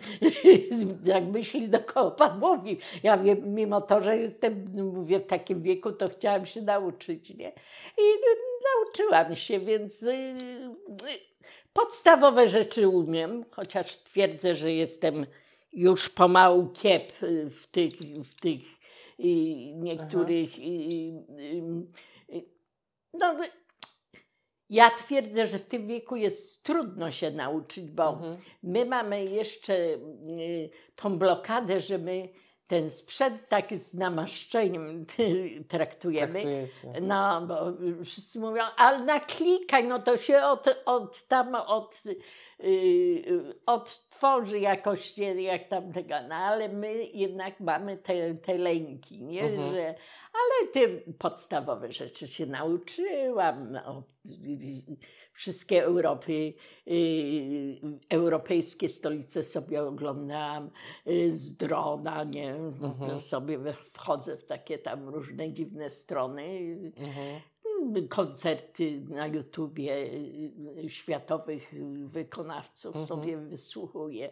jak 1.03 1.23
myśli, 1.23 1.69
do 1.69 1.79
kogo 1.79 2.11
pan 2.11 2.39
mówi. 2.39 2.77
Ja 3.03 3.17
mówię, 3.17 3.35
mimo 3.35 3.81
to, 3.81 4.03
że 4.03 4.17
jestem, 4.17 4.65
mówię, 4.93 5.19
w 5.19 5.27
takim 5.27 5.61
wieku, 5.61 5.91
to 5.91 6.09
chciałam 6.09 6.45
się 6.45 6.61
nauczyć, 6.61 7.29
nie? 7.29 7.49
I 7.97 8.01
nauczyłam 8.75 9.35
się, 9.35 9.59
więc 9.59 10.03
y, 10.03 10.07
y, 10.11 11.19
podstawowe 11.73 12.47
rzeczy 12.47 12.87
umiem, 12.87 13.45
chociaż 13.51 13.97
twierdzę, 13.97 14.55
że 14.55 14.73
jestem 14.73 15.25
już 15.73 16.09
pomału 16.09 16.69
kiep 16.69 17.23
y, 17.23 17.49
w 17.49 17.67
tych, 17.67 17.93
w 18.23 18.39
tych 18.39 18.61
niektórych. 19.73 20.59
y, 20.59 22.43
no, 23.13 23.35
ja 24.69 24.89
twierdzę, 24.89 25.47
że 25.47 25.59
w 25.59 25.65
tym 25.65 25.87
wieku 25.87 26.15
jest 26.15 26.63
trudno 26.63 27.11
się 27.11 27.31
nauczyć, 27.31 27.91
bo 27.91 28.09
Mhm. 28.09 28.37
my 28.63 28.85
mamy 28.85 29.25
jeszcze 29.25 29.97
tą 30.95 31.17
blokadę, 31.17 31.79
że 31.79 31.97
my 31.97 32.29
ten 32.67 32.89
sprzęt 32.89 33.49
tak 33.49 33.75
z 33.75 33.93
namaszczeniem 33.93 35.05
traktujemy. 35.69 36.31
Traktujecie. 36.31 37.01
No, 37.01 37.41
bo 37.47 37.55
wszyscy 38.05 38.39
mówią, 38.39 38.63
ale 38.77 38.99
naklikaj, 38.99 39.87
no 39.87 39.99
to 39.99 40.17
się 40.17 40.41
od, 40.43 40.67
od 40.85 41.27
tam 41.27 41.55
od, 41.55 42.03
yy, 42.59 43.55
odtworzy 43.65 44.59
jakoś, 44.59 45.17
nie, 45.17 45.41
jak 45.41 45.67
tam 45.67 45.93
tego, 45.93 46.15
no 46.29 46.35
ale 46.35 46.69
my 46.69 47.03
jednak 47.03 47.59
mamy 47.59 47.97
te, 47.97 48.33
te 48.35 48.57
lęki, 48.57 49.23
nie? 49.23 49.43
Mhm. 49.43 49.71
Że, 49.71 49.95
ale 50.33 50.71
te 50.73 51.11
podstawowe 51.19 51.91
rzeczy 51.91 52.27
się 52.27 52.45
nauczyłam, 52.45 53.71
no, 53.71 54.03
wszystkie 55.33 55.83
Europy, 55.83 56.53
yy, 56.85 57.99
europejskie 58.09 58.89
stolice 58.89 59.43
sobie 59.43 59.83
oglądałam 59.83 60.69
yy, 61.05 61.33
z 61.33 61.53
drona, 61.57 62.23
nie? 62.23 62.55
Mhm. 62.55 63.19
Sobie 63.21 63.59
wchodzę 63.93 64.37
w 64.37 64.45
takie 64.45 64.77
tam 64.79 65.09
różne 65.09 65.53
dziwne 65.53 65.89
strony, 65.89 66.43
Mhm. 66.97 67.41
mm, 67.95 68.07
koncerty 68.07 69.01
na 69.09 69.27
YouTubie 69.27 69.93
y, 69.97 70.51
y, 70.85 70.89
światowych 70.89 71.73
y, 71.73 72.07
wykonawców 72.07 72.95
Mhm. 72.95 73.07
sobie 73.07 73.37
wysłuchuję. 73.37 74.31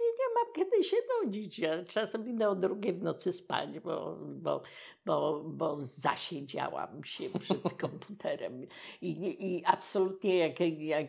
Nie 0.00 0.34
mam 0.34 0.52
kiedy 0.54 0.84
się 0.84 0.96
nudzić. 1.22 1.58
Ja 1.58 1.84
czasem 1.84 2.28
idę 2.28 2.48
o 2.48 2.54
drugiej 2.54 2.92
w 2.94 3.02
nocy 3.02 3.32
spać, 3.32 3.80
bo, 3.80 4.16
bo, 4.20 4.62
bo, 5.06 5.42
bo 5.44 5.78
zasiedziałam 5.82 7.04
się 7.04 7.24
przed 7.40 7.74
komputerem. 7.80 8.66
I, 9.00 9.08
i 9.56 9.62
absolutnie 9.66 10.36
jak, 10.38 10.60
jak 10.78 11.06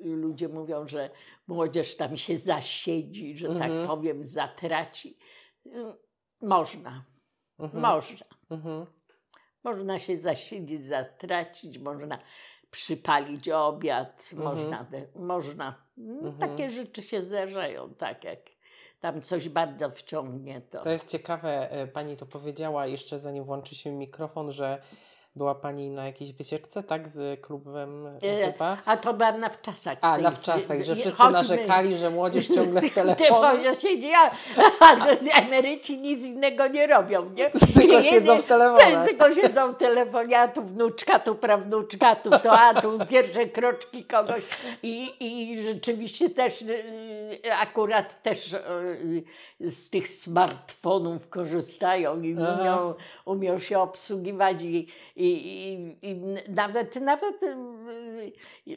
ludzie 0.00 0.48
mówią, 0.48 0.88
że 0.88 1.10
młodzież 1.46 1.96
tam 1.96 2.16
się 2.16 2.38
zasiedzi, 2.38 3.38
że 3.38 3.48
Mhm. 3.48 3.70
tak 3.78 3.88
powiem, 3.88 4.26
zatraci. 4.26 5.18
Można, 6.42 7.04
Mhm. 7.58 7.82
można. 7.82 8.26
Mhm. 8.50 8.86
Można 9.64 9.98
się 9.98 10.18
zasiedzieć, 10.18 10.84
zastracić, 10.84 11.78
można 11.78 12.18
przypalić 12.70 13.48
obiad, 13.48 14.30
Mhm. 14.32 14.48
można, 14.56 14.86
można. 15.16 15.74
No, 15.96 16.28
Mhm. 16.28 16.50
Takie 16.50 16.70
rzeczy 16.70 17.02
się 17.02 17.22
zdarzają, 17.22 17.94
tak 17.94 18.24
jak 18.24 18.38
tam 19.00 19.22
coś 19.22 19.48
bardzo 19.48 19.90
wciągnie, 19.90 20.60
to... 20.60 20.82
To 20.82 20.90
jest 20.90 21.08
ciekawe, 21.10 21.70
e, 21.70 21.86
pani 21.86 22.16
to 22.16 22.26
powiedziała 22.26 22.86
jeszcze 22.86 23.18
zanim 23.18 23.44
włączy 23.44 23.74
się 23.74 23.90
mikrofon, 23.92 24.52
że 24.52 24.82
była 25.36 25.54
pani 25.54 25.90
na 25.90 26.06
jakiejś 26.06 26.32
wycieczce, 26.32 26.82
tak, 26.82 27.08
z 27.08 27.40
klubem 27.40 28.06
e, 28.22 28.46
chyba? 28.52 28.76
A 28.84 28.96
to 28.96 29.14
byłam 29.14 29.40
na 29.40 29.48
wczasach. 29.48 29.98
A, 30.00 30.14
tej- 30.14 30.24
na 30.24 30.30
wczasach, 30.30 30.82
że 30.82 30.94
wszyscy 30.94 31.10
chodźmy. 31.10 31.32
narzekali, 31.32 31.96
że 31.96 32.10
młodzież 32.10 32.48
ciągle 32.48 32.80
w 32.80 32.84
Te 32.84 32.90
telefonie. 32.90 33.30
młodzież 33.30 33.82
siedzi, 33.82 34.10
a, 34.14 34.30
a 34.80 35.06
emeryci 35.40 35.98
nic 35.98 36.24
innego 36.26 36.66
nie 36.68 36.86
robią, 36.86 37.30
nie? 37.30 37.50
Tylko 37.74 38.02
siedzą 38.02 38.38
w 38.38 38.44
telefonach. 38.44 39.06
Tylko 39.06 39.34
siedzą 39.34 39.72
w 39.72 39.76
telefonie, 39.76 40.38
a 40.38 40.48
tu 40.48 40.62
wnuczka, 40.62 41.18
tu 41.18 41.34
prawnuczka, 41.34 42.16
tu 42.16 42.30
to, 42.30 42.60
a 42.60 42.80
tu 42.82 42.98
pierwsze 43.08 43.46
kroczki 43.46 44.04
kogoś. 44.04 44.42
I, 44.82 45.10
i 45.20 45.62
rzeczywiście 45.62 46.30
też 46.30 46.62
y, 46.62 47.52
akurat 47.60 48.22
też 48.22 48.52
y, 48.52 48.58
z 49.60 49.90
tych 49.90 50.08
smartfonów 50.08 51.28
korzystają 51.28 52.20
i 52.22 52.34
umią, 52.34 52.94
umią 53.24 53.58
się 53.58 53.78
obsługiwać 53.78 54.62
i, 54.62 54.86
i, 55.20 55.28
i, 55.72 55.96
i 56.10 56.20
nawet, 56.48 56.96
nawet 56.96 57.42
y, 57.42 58.32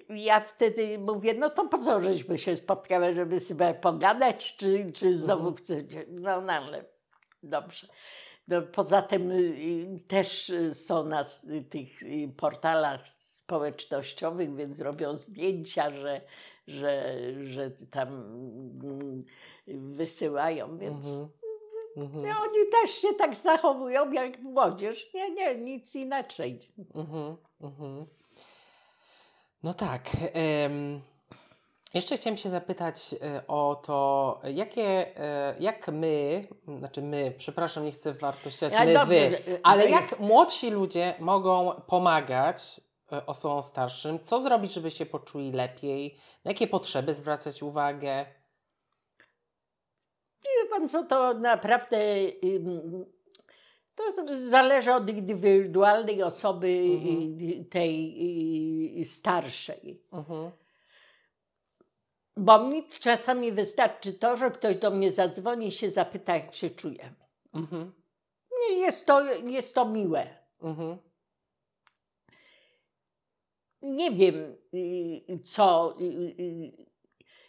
ja 0.10 0.40
wtedy 0.42 1.00
mówię, 1.00 1.34
no 1.34 1.50
to 1.50 1.68
po 1.68 1.78
co 1.78 2.02
żeśmy 2.02 2.38
się 2.38 2.56
spotkały, 2.58 3.14
żeby 3.14 3.40
sobie 3.40 3.74
pogadać, 3.74 4.58
czy, 4.58 4.92
czy 4.94 5.16
znowu 5.16 5.48
Mhm. 5.48 5.56
chcecie? 5.56 6.06
No, 6.10 6.42
no 6.42 6.54
ale 6.54 6.86
dobrze. 7.44 7.88
No, 8.48 8.62
poza 8.62 9.02
tym 9.02 9.32
y, 9.32 9.36
y, 9.36 10.00
też 10.08 10.50
y, 10.50 10.76
są 10.76 11.04
na 11.04 11.22
y, 11.22 11.62
tych 11.70 12.04
y, 12.04 12.32
portalach 12.38 13.08
społecznościowych, 13.08 14.56
więc 14.56 14.80
robią 14.80 15.18
zdjęcia, 15.18 15.92
że, 15.92 16.22
że, 16.68 17.16
że 17.46 17.72
tam 17.72 18.08
mm, 18.84 19.24
wysyłają, 19.96 20.78
więc 20.78 21.06
Mhm. 21.06 21.30
Mhm. 21.98 22.24
no, 22.24 22.30
oni 22.42 22.60
też 22.82 22.92
się 22.92 23.14
tak 23.14 23.36
zachowują 23.36 24.12
jak 24.12 24.40
młodzież. 24.40 25.14
Nie, 25.14 25.32
nie, 25.32 25.56
nic 25.56 25.96
inaczej. 25.96 26.60
Mhm, 26.96 27.38
mhm. 27.62 28.06
No 29.64 29.74
tak. 29.74 30.10
em, 30.34 31.02
jeszcze 31.94 32.18
chciałem 32.18 32.38
się 32.38 32.50
zapytać 32.50 33.16
e, 33.22 33.48
o 33.48 33.82
to, 33.86 34.42
jakie, 34.44 35.18
e, 35.18 35.56
jak 35.60 35.88
my, 35.88 36.48
znaczy 36.78 37.02
my, 37.02 37.34
przepraszam, 37.38 37.84
nie 37.84 37.92
chcę 37.92 38.14
wartościować, 38.14 38.76
Ale 38.76 38.86
my, 38.86 38.94
dobrze, 38.94 39.30
wy, 39.30 39.60
ale 39.64 39.84
że- 39.84 39.90
jak 39.90 40.20
młodsi 40.20 40.70
ludzie 40.72 41.14
mogą 41.20 41.72
pomagać 41.88 42.82
e, 43.12 43.26
osobom 43.26 43.64
starszym? 43.64 44.20
Co 44.24 44.40
zrobić, 44.40 44.74
żeby 44.74 44.92
się 44.92 45.06
poczuli 45.06 45.52
lepiej? 45.52 46.18
Na 46.46 46.52
jakie 46.52 46.68
potrzeby 46.68 47.14
zwracać 47.14 47.64
uwagę? 47.64 48.26
Pan 50.74 50.90
co, 50.90 51.04
to 51.04 51.34
naprawdę 51.34 51.98
to 53.96 54.04
zależy 54.50 54.94
od 54.94 55.10
indywidualnej 55.10 56.24
osoby 56.24 56.68
Mhm. 56.68 57.38
y, 57.62 57.66
tej 57.66 59.02
y, 59.02 59.06
starszej. 59.06 60.02
Mhm. 60.12 60.52
Bo 62.38 62.64
mi 62.64 62.88
czasami 62.88 63.52
wystarczy 63.52 64.14
to, 64.14 64.36
że 64.36 64.52
ktoś 64.52 64.78
do 64.78 64.92
mnie 64.92 65.12
zadzwoni 65.12 65.68
i 65.68 65.72
się 65.72 65.92
zapyta, 65.92 66.36
jak 66.36 66.56
się 66.56 66.70
czuję. 66.70 67.14
Mhm. 67.54 67.94
Nie, 68.52 68.76
Jest 68.80 69.06
to, 69.06 69.24
jest 69.34 69.76
to 69.76 69.86
miłe. 69.86 70.28
Mhm. 70.62 70.98
Nie 73.82 74.12
wiem, 74.12 74.56
y, 74.74 75.40
co. 75.44 75.98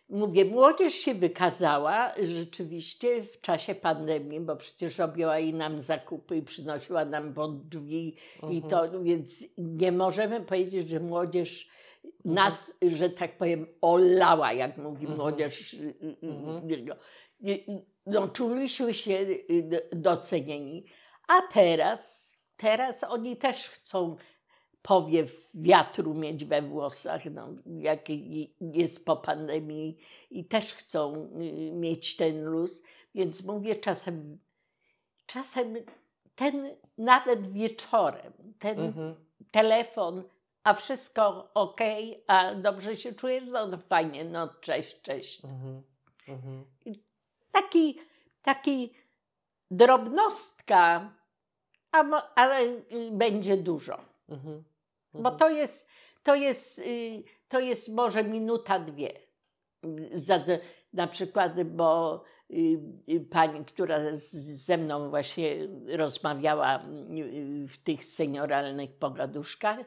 Mówię, 0.09 0.45
młodzież 0.45 0.95
się 0.95 1.15
wykazała 1.15 2.13
rzeczywiście 2.23 3.23
w 3.25 3.41
czasie 3.41 3.75
pandemii, 3.75 4.41
bo 4.41 4.57
przecież 4.57 4.99
robiła 4.99 5.39
i 5.39 5.55
nam 5.55 5.83
zakupy 5.83 6.37
i 6.37 6.43
przynosiła 6.43 7.05
nam 7.05 7.35
pod 7.35 7.69
drzwi 7.69 8.17
i 8.43 8.57
Mhm. 8.57 8.63
to, 8.63 9.03
więc 9.03 9.45
nie 9.59 9.93
możemy 9.93 10.41
powiedzieć, 10.41 10.89
że 10.89 11.01
młodzież 11.01 11.69
nas, 12.25 12.79
że 12.89 13.11
tak 13.11 13.39
powiem, 13.39 13.67
olała, 13.81 14.53
jak 14.53 14.79
mówi 14.79 15.01
Mhm. 15.07 15.19
młodzież. 15.19 15.75
y, 15.75 15.77
y, 15.79 16.17
y, 16.23 16.29
Mhm. 16.29 16.85
No, 16.87 16.95
Y, 17.51 17.65
no, 18.07 18.29
czuliśmy 18.29 18.95
się 18.95 19.27
docenieni, 19.93 20.85
a 21.29 21.53
teraz, 21.53 22.35
teraz 22.57 23.05
oni 23.05 23.37
też 23.37 23.69
chcą 23.69 24.17
powiew 24.89 25.49
wiatru 25.55 26.15
mieć 26.15 26.45
we 26.45 26.63
włosach, 26.63 27.25
no, 27.25 27.49
jak 27.67 28.09
jest 28.61 29.05
po 29.05 29.17
pandemii 29.17 29.97
i 30.31 30.45
też 30.45 30.75
chcą 30.75 31.15
y, 31.15 31.73
mieć 31.73 32.17
ten 32.17 32.45
luz. 32.45 32.83
Więc 33.15 33.45
mówię 33.45 33.77
czasem, 33.77 34.39
czasem 35.27 35.75
ten 36.35 36.77
nawet 36.99 37.53
wieczorem, 37.53 38.33
ten 38.59 38.81
Mhm. 38.81 39.15
telefon, 39.51 40.23
a 40.65 40.75
wszystko 40.75 41.51
ok, 41.55 41.81
a 42.27 42.55
dobrze 42.55 42.97
się 42.97 43.13
czujesz, 43.13 43.45
no, 43.47 43.67
no 43.67 43.79
fajnie, 43.79 44.25
no 44.25 44.49
cześć, 44.61 45.01
cześć. 45.03 45.45
Mhm. 45.45 45.83
Mhm. 46.29 46.65
Taki, 47.53 47.99
taki 48.43 48.95
drobnostka, 49.71 51.13
ale 52.35 52.61
y, 52.67 53.11
będzie 53.13 53.57
dużo. 53.57 53.99
Mhm. 54.29 54.65
Bo 55.15 55.31
Mhm. 55.31 55.39
to 55.39 55.51
jest, 55.51 55.89
to 56.23 56.35
jest, 56.35 56.79
y, 56.79 57.23
to 57.49 57.61
jest 57.61 57.89
może 57.89 58.25
minuta, 58.25 58.79
dwie. 58.79 59.13
Na 60.93 61.07
przykład, 61.07 61.63
bo 61.63 62.23
y, 62.51 62.79
y, 63.09 63.21
pani, 63.21 63.65
która 63.65 63.99
ze 64.13 64.79
mną 64.79 65.11
właśnie 65.11 65.57
rozmawiała 65.89 66.85
w 67.69 67.79
tych 67.85 68.05
senioralnych 68.05 68.93
pogaduszkach, 68.93 69.87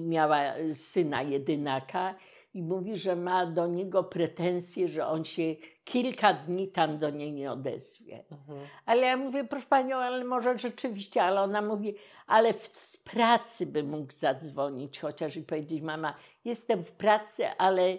miała 0.00 0.40
syna 0.72 1.22
jedynaka 1.22 2.14
i 2.54 2.62
mówi, 2.62 2.96
że 2.96 3.16
ma 3.16 3.46
do 3.46 3.66
niego 3.66 4.04
pretensje, 4.04 4.88
że 4.88 5.06
on 5.06 5.24
się 5.24 5.42
kilka 5.84 6.34
dni 6.34 6.68
tam 6.68 6.98
do 6.98 7.10
niej 7.10 7.32
nie 7.32 7.52
odezwie. 7.52 8.24
Mhm. 8.30 8.58
Ale 8.86 9.00
ja 9.00 9.16
mówię, 9.16 9.44
proszę 9.44 9.66
panią, 9.66 9.96
ale 9.96 10.24
może 10.24 10.58
rzeczywiście, 10.58 11.22
ale 11.22 11.40
ona 11.40 11.62
mówi, 11.62 11.94
ale 12.26 12.52
w, 12.54 12.66
z 12.66 12.96
pracy 12.96 13.66
by 13.66 13.82
mógł 13.82 14.12
zadzwonić 14.12 15.00
chociaż 15.00 15.36
i 15.36 15.42
powiedzieć, 15.42 15.82
mama, 15.82 16.14
jestem 16.44 16.84
w 16.84 16.92
pracy, 16.92 17.48
ale 17.58 17.98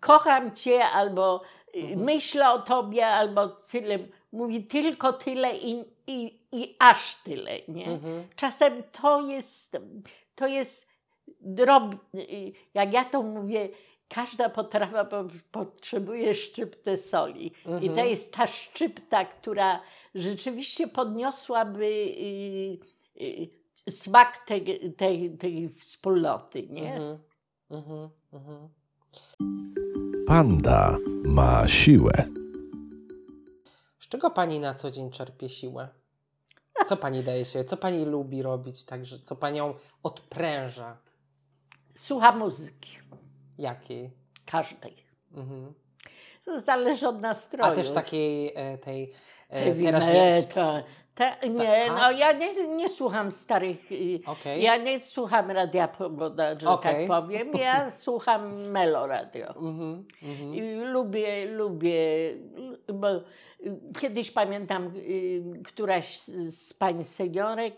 kocham 0.00 0.54
cię, 0.56 0.84
albo 0.84 1.42
y, 1.76 1.78
Mhm. 1.80 2.00
myślę 2.04 2.50
o 2.50 2.58
tobie, 2.58 3.06
albo 3.06 3.48
tyle. 3.48 3.98
Mówi 4.32 4.64
tylko 4.64 5.12
tyle 5.12 5.56
i, 5.56 5.84
i, 6.06 6.38
i 6.52 6.76
aż 6.78 7.16
tyle, 7.16 7.52
nie? 7.68 7.86
Mhm. 7.86 8.24
Czasem 8.36 8.82
to 9.02 9.20
jest, 9.20 9.76
to 10.34 10.46
jest 10.46 10.88
drob... 11.40 11.94
y, 12.14 12.52
Jak 12.74 12.92
ja 12.92 13.04
to 13.04 13.22
mówię, 13.22 13.68
każda 14.14 14.48
potrawa 14.48 15.04
po- 15.04 15.24
potrzebuje 15.52 16.34
szczyptę 16.34 16.96
soli. 16.96 17.46
I 17.46 17.52
to 17.64 17.70
Mhm. 17.76 18.08
jest 18.08 18.32
ta 18.34 18.46
szczypta, 18.46 19.24
która 19.24 19.80
rzeczywiście 20.14 20.88
podniosłaby 20.88 21.84
y, 21.84 22.78
y, 23.20 23.90
smak 23.90 24.36
tej, 24.46 24.92
tej, 24.94 25.36
tej 25.38 25.68
wspólnoty, 25.68 26.62
nie? 26.68 26.94
Mhm. 26.94 27.18
Mhm. 27.70 28.08
Mhm. 28.32 28.68
Panda 30.26 30.96
ma 31.24 31.68
siłę. 31.68 32.12
Z 33.98 34.08
czego 34.08 34.30
pani 34.30 34.60
na 34.60 34.74
co 34.74 34.90
dzień 34.90 35.10
czerpie 35.10 35.48
siłę? 35.48 35.88
Co 36.86 36.96
pani 36.96 37.22
daje 37.22 37.44
się? 37.44 37.64
Co 37.64 37.76
pani 37.76 38.04
lubi 38.04 38.42
robić? 38.42 38.84
Także 38.84 39.18
co 39.18 39.36
panią 39.36 39.74
odpręża? 40.02 40.96
Słucha 41.96 42.32
muzyki, 42.32 42.98
Jakiej? 43.62 44.10
każdej. 44.46 44.96
Mhm. 45.34 45.74
To 46.44 46.60
zależy 46.60 47.08
od 47.08 47.20
nastroju. 47.20 47.72
A 47.72 47.74
też 47.74 47.92
takiej 47.92 48.52
e, 48.54 48.78
tej 48.78 49.12
e, 49.48 49.74
teraz 49.74 50.08
metal. 50.08 50.82
Te, 51.14 51.36
nie, 51.48 51.84
Tak? 51.86 52.00
no 52.00 52.10
ja 52.10 52.32
nie, 52.32 52.66
nie 52.68 52.88
słucham 52.88 53.32
starych. 53.32 53.92
y, 53.92 54.20
Okej. 54.26 54.62
Ja 54.62 54.76
nie 54.76 55.00
słucham 55.00 55.50
radia 55.50 55.88
pogoda, 55.88 56.60
że 56.60 56.68
Okej. 56.68 57.08
tak 57.08 57.22
powiem. 57.22 57.52
Ja 57.52 57.90
słucham 58.04 58.68
Melo 58.68 59.06
Radio. 59.06 59.48
Mhm. 59.48 60.04
Mhm. 60.22 60.54
I 60.54 60.60
lubię, 60.84 61.46
lubię, 61.46 61.98
bo 62.94 63.08
kiedyś 64.00 64.30
pamiętam, 64.30 64.92
y, 64.96 65.42
któraś 65.66 66.18
z, 66.18 66.74
pań 66.74 67.04
seniorek 67.04 67.74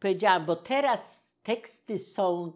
powiedziała, 0.00 0.40
bo 0.40 0.56
teraz 0.56 1.34
teksty 1.42 1.98
są, 1.98 2.52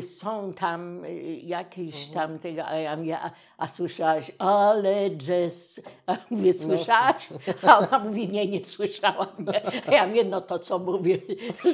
są 0.00 0.52
tam 0.54 1.04
y, 1.04 1.22
jakieś 1.42 2.08
Mhm. 2.08 2.28
tam 2.28 2.38
tego, 2.38 2.66
a 2.66 2.74
ja 2.76 2.96
mówię, 2.96 3.18
a, 3.18 3.30
a 3.58 3.68
słyszałaś, 3.68 4.30
ale 4.38 5.10
jazz, 5.10 5.80
a 6.06 6.16
mówię, 6.30 6.52
No. 6.56 6.62
słyszałaś? 6.62 7.28
A 7.66 7.78
ona 7.78 7.98
mówi, 7.98 8.28
nie, 8.28 8.46
nie 8.46 8.62
słyszałam. 8.62 9.26
Nie. 9.38 9.62
A 9.88 9.92
ja 9.94 10.06
mówię, 10.06 10.24
no 10.24 10.40
to 10.40 10.58
co 10.58 10.78
mówię, 10.78 11.18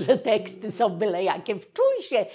że 0.06 0.18
teksty 0.18 0.72
są 0.72 0.88
byle 0.90 1.24
jakie, 1.24 1.56
wczuj 1.56 2.02
się, 2.02 2.26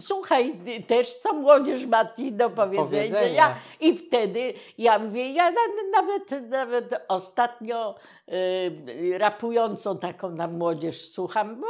słuchaj 0.00 0.54
y, 0.78 0.82
też, 0.82 1.14
co 1.14 1.32
młodzież 1.32 1.86
ma 1.86 2.04
ci 2.14 2.32
do 2.32 2.50
powiedzenia. 2.50 3.20
Ja, 3.32 3.54
I 3.80 3.96
wtedy 3.98 4.54
ja 4.78 4.98
mówię, 4.98 5.32
ja 5.32 5.50
na, 5.50 5.60
nawet, 5.92 6.48
nawet 6.50 6.94
ostatnio 7.08 7.94
y, 8.28 9.18
rapującą 9.18 9.98
taką 9.98 10.30
na 10.30 10.48
młodzież 10.48 11.08
słucham, 11.08 11.60
bo 11.60 11.66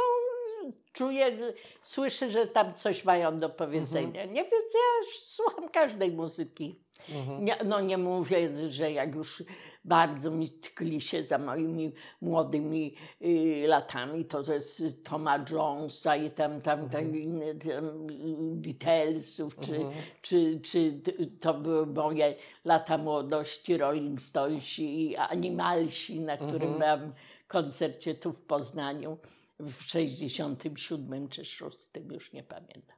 czuję, 0.93 1.37
słyszę, 1.83 2.29
że 2.29 2.47
tam 2.47 2.73
coś 2.73 3.05
mają 3.05 3.39
do 3.39 3.49
powiedzenia. 3.49 4.25
Nie 4.25 4.43
więc 4.43 4.73
ja 4.73 5.11
słucham 5.25 5.69
każdej 5.69 6.11
muzyki. 6.11 6.79
Mhm. 7.15 7.45
Nie, 7.45 7.57
no 7.65 7.81
nie 7.81 7.97
mówię, 7.97 8.49
że 8.71 8.91
jak 8.91 9.15
już 9.15 9.43
bardzo 9.85 10.31
mi 10.31 10.49
tkli 10.49 11.01
się 11.01 11.23
za 11.23 11.37
moimi 11.37 11.91
młodymi 12.21 12.95
y, 13.21 13.63
latami, 13.67 14.25
to 14.25 14.43
to 14.43 14.53
jest 14.53 14.83
Toma 15.03 15.45
Jonesa 15.51 16.15
i 16.15 16.31
tam, 16.31 16.61
tam, 16.61 16.89
tam, 16.89 17.17
inne, 17.17 17.55
tam 17.55 18.09
y, 18.09 18.55
Beatlesów, 18.55 19.55
czy, 19.59 19.75
Mhm. 19.75 19.93
czy, 20.21 20.59
czy 20.63 20.93
t- 21.03 21.11
to 21.39 21.53
były 21.53 21.85
moje 21.85 22.35
lata 22.65 22.97
młodości, 22.97 23.77
Rolling 23.77 24.21
Stonesi 24.21 25.01
i 25.11 25.17
Animalsi, 25.17 26.19
na 26.19 26.37
którym 26.37 26.73
Mhm. 26.73 26.77
byłam 26.79 27.13
koncercie 27.47 28.15
tu 28.15 28.31
w 28.33 28.41
Poznaniu 28.41 29.17
w 29.59 29.81
67 29.83 31.29
czy 31.29 31.45
6, 31.45 31.77
już 32.11 32.33
nie 32.33 32.43
pamiętam. 32.43 32.97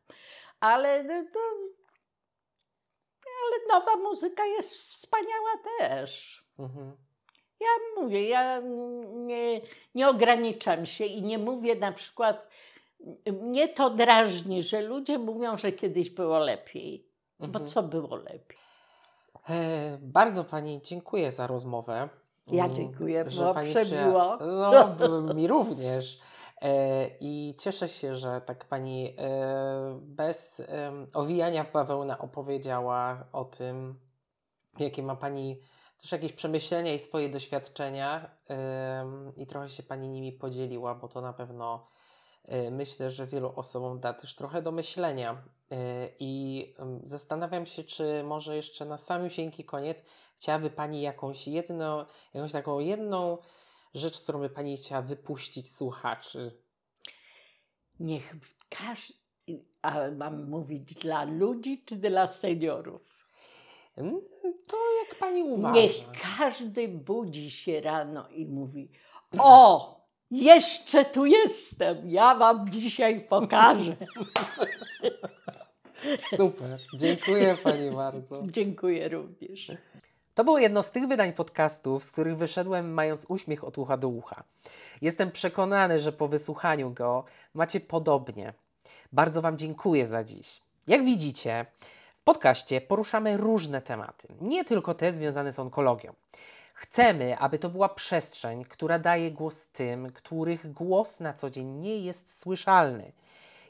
Ale, 0.59 1.03
no, 1.03 1.21
ale 3.25 3.79
nowa 3.79 3.95
muzyka 4.09 4.45
jest 4.45 4.77
wspaniała 4.77 5.51
też. 5.79 6.43
Mhm. 6.59 6.91
Ja 7.59 8.01
mówię, 8.03 8.29
ja 8.29 8.61
nie, 9.13 9.61
nie 9.95 10.09
ograniczam 10.09 10.85
się 10.85 11.05
i 11.05 11.21
nie 11.23 11.37
mówię 11.37 11.75
na 11.75 11.91
przykład, 11.91 12.47
mnie 13.25 13.67
to 13.69 13.89
drażni, 13.89 14.61
że 14.61 14.81
ludzie 14.81 15.17
mówią, 15.19 15.57
że 15.57 15.71
kiedyś 15.71 16.09
było 16.09 16.39
lepiej. 16.39 17.07
Bo 17.39 17.45
Mhm. 17.45 17.67
co 17.67 17.83
było 17.83 18.15
lepiej? 18.15 18.57
E, 19.49 19.97
bardzo 20.01 20.43
pani 20.43 20.81
dziękuję 20.81 21.31
za 21.31 21.47
rozmowę. 21.47 22.09
Ja 22.47 22.63
Mm, 22.63 22.75
dziękuję, 22.75 23.25
że 23.27 23.41
było 23.41 23.53
pani 23.53 23.69
przemiło. 23.75 24.37
No, 24.61 24.87
b- 24.87 25.33
mi 25.37 25.47
również. 25.47 26.19
E, 26.61 27.07
I 27.19 27.55
cieszę 27.59 27.89
się, 27.89 28.15
że 28.15 28.41
tak 28.41 28.65
pani 28.65 29.15
e, 29.17 29.99
bez 30.01 30.61
owijania 31.13 31.63
w 31.63 31.71
bawełnę 31.71 32.19
opowiedziała 32.19 33.27
o 33.31 33.45
tym, 33.45 33.99
jakie 34.79 35.03
ma 35.03 35.15
pani 35.15 35.61
też 36.01 36.11
jakieś 36.11 36.33
przemyślenia 36.33 36.93
i 36.93 36.99
swoje 36.99 37.29
doświadczenia 37.29 38.37
i 39.37 39.47
trochę 39.47 39.69
się 39.69 39.83
pani 39.83 40.09
nimi 40.09 40.31
podzieliła, 40.31 40.95
bo 40.95 41.07
to 41.07 41.21
na 41.21 41.33
pewno 41.33 41.87
e, 42.45 42.71
myślę, 42.71 43.11
że 43.11 43.27
wielu 43.27 43.53
osobom 43.55 43.99
da 43.99 44.13
też 44.13 44.35
trochę 44.35 44.61
do 44.61 44.71
myślenia. 44.71 45.43
I 46.19 46.73
zastanawiam 47.03 47.65
się, 47.65 47.83
czy 47.83 48.23
może 48.23 48.55
jeszcze 48.55 48.85
na 48.85 48.97
samiusieńki 48.97 49.65
koniec 49.65 50.03
chciałaby 50.35 50.69
pani 50.69 51.01
jakąś 51.01 51.47
jedno, 51.47 52.05
jakąś 52.33 52.51
taką 52.51 52.79
jedną 52.79 53.37
rzecz, 53.93 54.21
którą 54.21 54.39
by 54.39 54.49
pani 54.49 54.77
chciała 54.77 55.01
wypuścić 55.01 55.71
słuchaczy. 55.75 56.61
Niech 57.99 58.35
każdy, 58.69 59.13
a 59.81 60.11
mam 60.11 60.49
mówić 60.49 60.93
dla 60.93 61.23
ludzi 61.23 61.83
czy 61.85 61.95
dla 61.95 62.27
seniorów? 62.27 63.01
Mm, 63.97 64.21
To 64.67 64.77
jak 65.05 65.19
pani 65.19 65.43
uważa. 65.43 65.75
Niech 65.81 65.93
każdy 66.37 66.87
budzi 66.87 67.51
się 67.51 67.81
rano 67.81 68.29
i 68.29 68.45
mówi: 68.45 68.91
O, 69.39 70.01
jeszcze 70.31 71.05
tu 71.05 71.25
jestem, 71.25 72.09
ja 72.09 72.35
wam 72.35 72.69
dzisiaj 72.69 73.21
pokażę. 73.27 73.97
Super, 76.37 76.79
dziękuję 76.95 77.57
pani 77.63 77.91
bardzo. 77.91 78.43
Dziękuję 78.47 79.09
również. 79.09 79.71
To 80.33 80.43
było 80.43 80.59
jedno 80.59 80.83
z 80.83 80.91
tych 80.91 81.07
wydań 81.07 81.33
podcastów, 81.33 82.03
z 82.03 82.11
których 82.11 82.37
wyszedłem 82.37 82.93
mając 82.93 83.25
uśmiech 83.27 83.63
od 83.63 83.77
ucha 83.77 83.97
do 83.97 84.07
ucha. 84.07 84.43
Jestem 85.01 85.31
przekonany, 85.31 85.99
że 85.99 86.11
po 86.11 86.27
wysłuchaniu 86.27 86.91
go 86.91 87.23
macie 87.53 87.79
podobnie. 87.79 88.53
Bardzo 89.11 89.41
Wam 89.41 89.57
dziękuję 89.57 90.05
za 90.05 90.23
dziś. 90.23 90.61
Jak 90.87 91.05
widzicie, 91.05 91.65
w 92.21 92.23
podcaście 92.23 92.81
poruszamy 92.81 93.37
różne 93.37 93.81
tematy, 93.81 94.27
nie 94.41 94.65
tylko 94.65 94.93
te 94.93 95.13
związane 95.13 95.53
z 95.53 95.59
onkologią. 95.59 96.13
Chcemy, 96.73 97.37
aby 97.37 97.59
to 97.59 97.69
była 97.69 97.89
przestrzeń, 97.89 98.65
która 98.65 98.99
daje 98.99 99.31
głos 99.31 99.67
tym, 99.67 100.11
których 100.11 100.73
głos 100.73 101.19
na 101.19 101.33
co 101.33 101.49
dzień 101.49 101.67
nie 101.67 101.97
jest 101.97 102.39
słyszalny. 102.41 103.11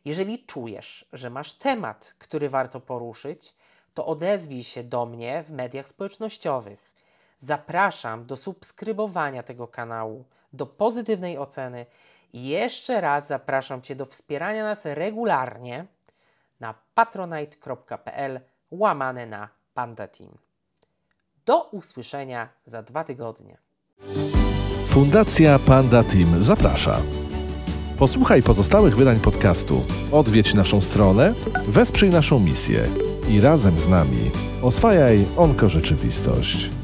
Jeżeli 0.06 0.46
czujesz, 0.46 1.06
że 1.14 1.30
masz 1.30 1.54
temat, 1.54 2.16
który 2.20 2.50
warto 2.50 2.80
poruszyć, 2.80 3.56
to 3.94 4.06
odezwij 4.06 4.64
się 4.64 4.84
do 4.84 5.06
mnie 5.06 5.44
w 5.44 5.52
mediach 5.52 5.88
społecznościowych. 5.88 6.92
Zapraszam 7.40 8.26
do 8.26 8.38
subskrybowania 8.38 9.44
tego 9.44 9.68
kanału, 9.68 10.26
do 10.54 10.66
pozytywnej 10.66 11.38
oceny 11.38 11.86
i 12.34 12.48
jeszcze 12.48 13.02
raz 13.02 13.28
zapraszam 13.28 13.82
Cię 13.82 13.96
do 13.96 14.06
wspierania 14.06 14.64
nas 14.64 14.86
regularnie 14.86 15.86
na 16.60 16.74
patronite.pl 16.96 18.40
łamane 18.72 19.26
na 19.26 19.50
Panda 19.74 20.08
Team. 20.08 20.38
Do 21.46 21.64
usłyszenia 21.64 22.50
za 22.66 22.84
dwa 22.84 23.04
tygodnie. 23.04 23.58
Fundacja 24.88 25.60
Panda 25.60 26.04
Team 26.04 26.42
zaprasza. 26.42 27.02
Posłuchaj 28.00 28.44
pozostałych 28.44 28.96
wydań 28.96 29.20
podcastu, 29.20 29.86
odwiedź 30.12 30.54
naszą 30.54 30.82
stronę, 30.82 31.34
wesprzyj 31.68 32.10
naszą 32.10 32.40
misję 32.40 33.11
i 33.32 33.42
razem 33.42 33.80
z 33.80 33.88
nami 33.88 34.32
oswajaj 34.62 35.26
onko 35.38 35.70
rzeczywistość. 35.70 36.81